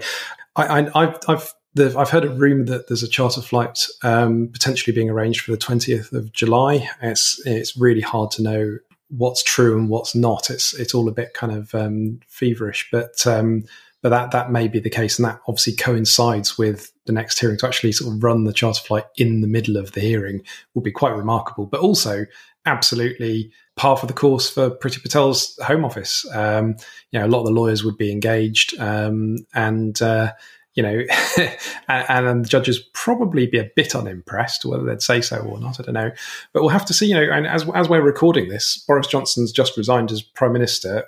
I, 0.55 0.89
have 1.27 1.53
I've 1.77 2.09
heard 2.09 2.25
a 2.25 2.29
rumor 2.29 2.65
that 2.65 2.87
there's 2.87 3.03
a 3.03 3.07
charter 3.07 3.41
flight 3.41 3.85
um, 4.03 4.49
potentially 4.51 4.93
being 4.93 5.09
arranged 5.09 5.41
for 5.41 5.51
the 5.51 5.57
20th 5.57 6.11
of 6.11 6.31
July. 6.33 6.89
It's 7.01 7.41
it's 7.45 7.77
really 7.77 8.01
hard 8.01 8.31
to 8.31 8.41
know 8.41 8.77
what's 9.09 9.43
true 9.43 9.77
and 9.77 9.89
what's 9.89 10.15
not. 10.15 10.49
It's 10.49 10.73
it's 10.73 10.93
all 10.93 11.07
a 11.07 11.13
bit 11.13 11.33
kind 11.33 11.53
of 11.53 11.75
um, 11.75 12.19
feverish, 12.27 12.89
but 12.91 13.25
um, 13.27 13.65
but 14.01 14.09
that 14.09 14.31
that 14.31 14.51
may 14.51 14.67
be 14.67 14.79
the 14.79 14.89
case, 14.89 15.19
and 15.19 15.25
that 15.25 15.39
obviously 15.47 15.73
coincides 15.73 16.57
with 16.57 16.91
the 17.05 17.13
next 17.13 17.39
hearing. 17.39 17.57
To 17.57 17.67
actually 17.67 17.91
sort 17.91 18.13
of 18.13 18.23
run 18.23 18.43
the 18.43 18.53
charter 18.53 18.81
flight 18.81 19.05
in 19.17 19.41
the 19.41 19.47
middle 19.47 19.77
of 19.77 19.91
the 19.91 20.01
hearing 20.01 20.41
would 20.73 20.83
be 20.83 20.91
quite 20.91 21.15
remarkable, 21.15 21.65
but 21.65 21.81
also 21.81 22.25
absolutely 22.65 23.51
par 23.77 23.97
for 23.97 24.05
the 24.05 24.13
course 24.13 24.49
for 24.49 24.69
Priti 24.69 25.01
Patel's 25.01 25.57
Home 25.63 25.85
Office. 25.85 26.25
Um, 26.33 26.75
you 27.12 27.19
know, 27.19 27.25
a 27.25 27.29
lot 27.29 27.39
of 27.39 27.45
the 27.45 27.53
lawyers 27.53 27.83
would 27.83 27.97
be 27.97 28.12
engaged, 28.12 28.79
um, 28.79 29.38
and 29.53 30.01
uh, 30.01 30.33
you 30.79 30.83
know, 30.83 31.03
and, 31.89 32.25
and, 32.25 32.45
the 32.45 32.47
judges 32.47 32.79
probably 32.93 33.45
be 33.45 33.57
a 33.57 33.69
bit 33.75 33.93
unimpressed, 33.93 34.63
whether 34.63 34.85
they'd 34.85 35.01
say 35.01 35.19
so 35.19 35.39
or 35.39 35.59
not, 35.59 35.77
I 35.77 35.83
don't 35.83 35.93
know. 35.93 36.09
But 36.53 36.61
we'll 36.61 36.69
have 36.69 36.85
to 36.85 36.93
see, 36.93 37.07
you 37.07 37.15
know, 37.15 37.29
and 37.29 37.45
as, 37.45 37.69
as 37.75 37.89
we're 37.89 38.01
recording 38.01 38.47
this, 38.47 38.77
Boris 38.87 39.07
Johnson's 39.07 39.51
just 39.51 39.75
resigned 39.75 40.09
as 40.09 40.21
Prime 40.21 40.53
Minister. 40.53 41.05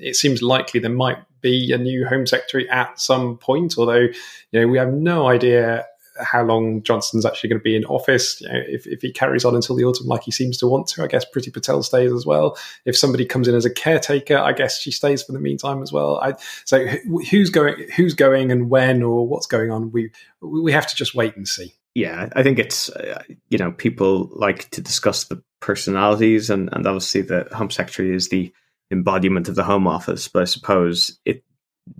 It 0.00 0.16
seems 0.16 0.40
likely 0.40 0.80
there 0.80 0.90
might 0.90 1.18
be 1.42 1.72
a 1.72 1.76
new 1.76 2.06
Home 2.06 2.26
Secretary 2.26 2.66
at 2.70 2.98
some 2.98 3.36
point, 3.36 3.74
although, 3.76 4.08
you 4.50 4.60
know, 4.60 4.66
we 4.66 4.78
have 4.78 4.94
no 4.94 5.28
idea 5.28 5.84
how 6.22 6.42
long 6.42 6.82
Johnson's 6.82 7.26
actually 7.26 7.50
going 7.50 7.60
to 7.60 7.64
be 7.64 7.76
in 7.76 7.84
office. 7.84 8.40
You 8.40 8.48
know, 8.48 8.60
if, 8.66 8.86
if 8.86 9.02
he 9.02 9.12
carries 9.12 9.44
on 9.44 9.54
until 9.54 9.76
the 9.76 9.84
autumn 9.84 10.06
like 10.06 10.22
he 10.22 10.30
seems 10.30 10.56
to 10.58 10.66
want 10.66 10.86
to, 10.88 11.02
I 11.02 11.06
guess 11.06 11.24
Priti 11.24 11.52
Patel 11.52 11.82
stays 11.82 12.12
as 12.12 12.24
well. 12.24 12.56
If 12.84 12.96
somebody 12.96 13.24
comes 13.24 13.48
in 13.48 13.54
as 13.54 13.64
a 13.64 13.72
caretaker, 13.72 14.38
I 14.38 14.52
guess 14.52 14.80
she 14.80 14.90
stays 14.90 15.22
for 15.22 15.32
the 15.32 15.40
meantime 15.40 15.82
as 15.82 15.92
well. 15.92 16.18
I, 16.18 16.34
so 16.64 16.86
who's 17.30 17.50
going, 17.50 17.88
who's 17.96 18.14
going, 18.14 18.50
and 18.50 18.70
when, 18.70 19.02
or 19.02 19.26
what's 19.26 19.46
going 19.46 19.70
on? 19.70 19.92
We 19.92 20.10
we 20.40 20.72
have 20.72 20.86
to 20.86 20.96
just 20.96 21.14
wait 21.14 21.36
and 21.36 21.46
see. 21.46 21.74
Yeah, 21.94 22.30
I 22.34 22.42
think 22.42 22.58
it's 22.58 22.88
uh, 22.90 23.22
you 23.50 23.58
know 23.58 23.72
people 23.72 24.30
like 24.32 24.70
to 24.70 24.80
discuss 24.80 25.24
the 25.24 25.42
personalities, 25.60 26.50
and 26.50 26.70
and 26.72 26.86
obviously 26.86 27.22
the 27.22 27.48
Home 27.52 27.70
Secretary 27.70 28.14
is 28.14 28.28
the 28.28 28.52
embodiment 28.90 29.48
of 29.48 29.54
the 29.54 29.64
Home 29.64 29.86
Office, 29.86 30.28
but 30.28 30.42
I 30.42 30.46
suppose 30.46 31.18
it 31.24 31.42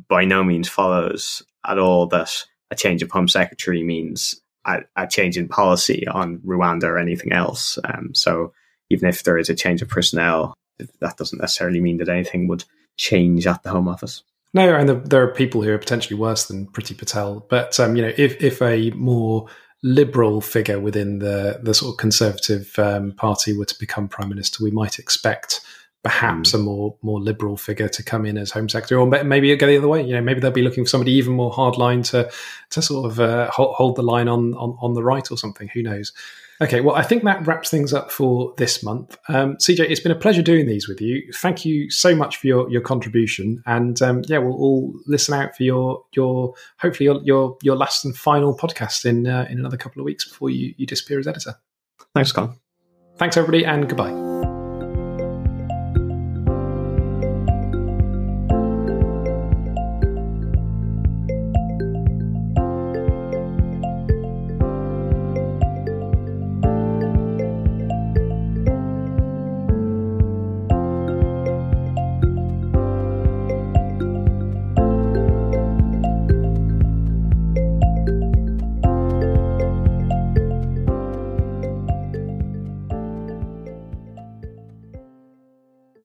by 0.09 0.25
no 0.25 0.45
means 0.45 0.69
follows 0.69 1.43
at 1.67 1.79
all 1.79 2.07
that 2.09 2.45
a 2.73 2.77
change 2.77 3.03
of 3.03 3.11
home 3.11 3.29
secretary 3.29 3.83
means 3.83 4.41
a, 4.65 4.81
a 4.97 5.07
change 5.07 5.37
in 5.37 5.49
policy 5.49 6.07
on 6.09 6.39
Rwanda 6.39 6.85
or 6.85 6.99
anything 6.99 7.33
else. 7.33 7.79
Um, 7.85 8.15
so 8.15 8.53
even 8.91 9.09
if 9.09 9.23
there 9.23 9.39
is 9.39 9.51
a 9.51 9.55
change 9.55 9.83
of 9.83 9.89
personnel, 9.89 10.55
that 11.01 11.17
doesn't 11.17 11.41
necessarily 11.41 11.81
mean 11.81 11.99
that 11.99 12.09
anything 12.09 12.49
would 12.49 12.65
change 12.97 13.47
at 13.47 13.63
the 13.63 13.71
Home 13.71 13.89
Office. 13.89 14.23
No, 14.55 14.75
and 14.75 14.89
the, 14.89 14.95
there 14.95 15.23
are 15.23 15.33
people 15.33 15.63
who 15.63 15.71
are 15.71 15.79
potentially 15.79 16.19
worse 16.19 16.47
than 16.47 16.67
Priti 16.67 16.97
Patel. 16.97 17.47
But 17.49 17.79
um, 17.81 17.97
you 17.97 18.03
know, 18.03 18.13
if 18.17 18.43
if 18.43 18.61
a 18.61 18.91
more 18.91 19.47
liberal 19.83 20.41
figure 20.41 20.79
within 20.79 21.21
the 21.21 21.61
the 21.63 21.75
sort 21.75 21.95
of 21.95 21.99
Conservative 21.99 22.79
um, 22.79 23.13
Party 23.13 23.57
were 23.57 23.65
to 23.65 23.79
become 23.79 24.09
prime 24.09 24.29
minister, 24.29 24.63
we 24.63 24.71
might 24.71 24.99
expect 24.99 25.61
perhaps 26.03 26.53
mm. 26.53 26.55
a 26.55 26.59
more 26.59 26.97
more 27.03 27.21
liberal 27.21 27.57
figure 27.57 27.89
to 27.89 28.03
come 28.03 28.27
in 28.27 28.37
as 28.37 28.51
Home 28.51 28.69
Secretary, 28.69 29.01
or 29.01 29.07
maybe 29.07 29.55
go 29.57 29.67
the 29.67 29.79
other 29.79 29.89
way. 29.89 30.03
You 30.03 30.15
know, 30.15 30.23
maybe 30.23 30.41
they'll 30.41 30.51
be 30.51 30.63
looking 30.63 30.85
for 30.85 30.89
somebody 30.89 31.13
even 31.13 31.35
more 31.35 31.53
hardline 31.53 32.05
to 32.11 32.31
to 32.71 32.83
sort 32.83 33.11
of 33.11 33.21
uh, 33.21 33.51
hold, 33.51 33.75
hold, 33.75 33.97
the 33.97 34.03
line 34.03 34.29
on, 34.29 34.55
on 34.55 34.77
on 34.81 34.95
the 34.95 35.03
right 35.03 35.31
or 35.31 35.39
something. 35.39 35.69
Who 35.69 35.83
knows? 35.83 36.13
Okay, 36.61 36.81
well, 36.81 36.95
I 36.95 37.03
think 37.03 37.25
that 37.25 37.45
wraps 37.45 37.71
things 37.71 37.93
up 37.93 38.13
for 38.13 38.55
this 38.57 38.85
month. 38.85 39.17
Um, 39.29 39.57
CJ, 39.57 39.91
it's 39.91 39.99
been 39.99 40.13
a 40.13 40.17
pleasure 40.17 40.43
doing 40.43 40.67
these 40.67 40.87
with 40.87 41.01
you. 41.01 41.23
Thank 41.35 41.65
you 41.65 41.91
so 41.91 42.15
much 42.15 42.37
for 42.37 42.47
your, 42.47 42.71
your 42.71 42.83
contribution, 42.83 43.63
and 43.67 44.01
um, 44.01 44.23
yeah, 44.29 44.39
we'll 44.39 44.55
all 44.55 44.95
listen 45.07 45.35
out 45.35 45.57
for 45.57 45.65
your 45.65 46.05
your 46.13 46.55
hopefully 46.79 47.07
your 47.07 47.21
your, 47.25 47.57
your 47.63 47.77
last 47.77 48.05
and 48.05 48.17
final 48.17 48.57
podcast 48.57 49.05
in 49.05 49.27
uh, 49.27 49.47
in 49.51 49.59
another 49.59 49.77
couple 49.77 50.01
of 50.01 50.05
weeks 50.05 50.29
before 50.29 50.51
you, 50.51 50.75
you 50.77 50.87
disappear 50.87 51.19
as 51.19 51.27
editor. 51.27 51.57
Thanks, 52.15 52.31
Colin. 52.31 52.55
Thanks, 53.17 53.37
everybody, 53.37 53.65
and 53.65 53.89
goodbye. 53.89 54.22